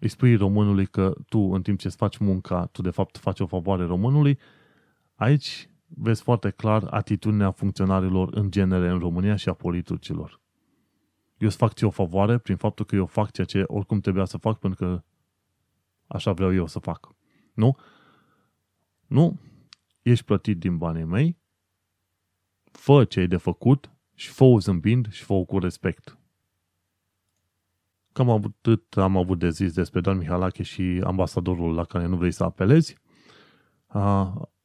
[0.00, 3.40] îi spui românului că tu, în timp ce îți faci munca, tu de fapt faci
[3.40, 4.38] o favoare românului,
[5.14, 10.40] aici vezi foarte clar atitudinea funcționarilor în genere în România și a politicilor.
[11.38, 14.24] Eu îți fac ție o favoare prin faptul că eu fac ceea ce oricum trebuia
[14.24, 15.02] să fac pentru că
[16.08, 17.14] Așa vreau eu să fac.
[17.54, 17.76] Nu?
[19.06, 19.40] Nu.
[20.02, 21.38] Ești plătit din banii mei,
[22.64, 26.17] fă ce ai de făcut și fă zâmbind și fă cu respect.
[28.18, 32.30] Cam atât am avut de zis despre Dan Mihalache și ambasadorul la care nu vrei
[32.30, 32.96] să apelezi.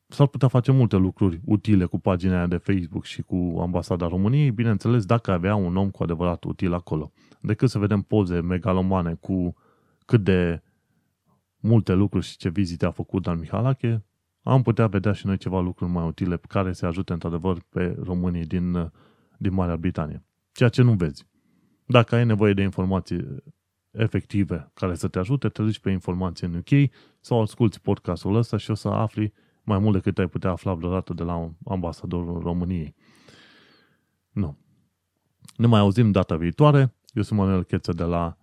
[0.07, 4.51] S-ar putea face multe lucruri utile cu pagina aia de Facebook și cu ambasada României,
[4.51, 7.11] bineînțeles dacă avea un om cu adevărat util acolo.
[7.41, 9.55] Decât să vedem poze megalomane cu
[10.05, 10.61] cât de
[11.59, 14.05] multe lucruri și ce vizite a făcut Dan Mihalache,
[14.43, 17.97] am putea vedea și noi ceva lucruri mai utile pe care să ajute într-adevăr pe
[18.03, 18.91] românii din,
[19.37, 20.23] din Marea Britanie.
[20.51, 21.31] Ceea ce nu vezi.
[21.93, 23.43] Dacă ai nevoie de informații
[23.91, 28.57] efective care să te ajute, te duci pe informații în UK sau asculti podcastul ăsta
[28.57, 29.33] și o să afli
[29.63, 32.95] mai mult decât ai putea afla vreodată de la ambasadorul României.
[34.31, 34.57] Nu.
[35.57, 36.93] Ne mai auzim data viitoare.
[37.13, 38.37] Eu sunt Manuel Cheță de la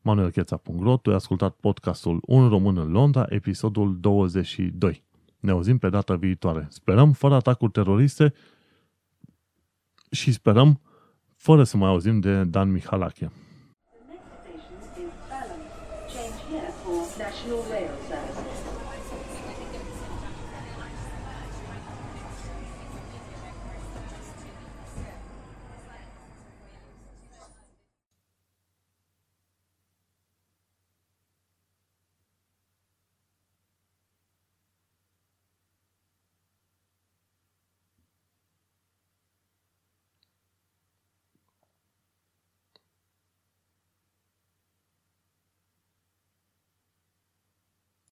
[0.00, 5.04] manuelcheța.ro, tu ai ascultat podcastul Un român în Londra, episodul 22.
[5.40, 6.66] Ne auzim pe data viitoare.
[6.70, 8.34] Sperăm fără atacuri teroriste
[10.10, 10.80] și sperăm
[11.46, 13.30] fără să mai auzim de Dan Mihalache.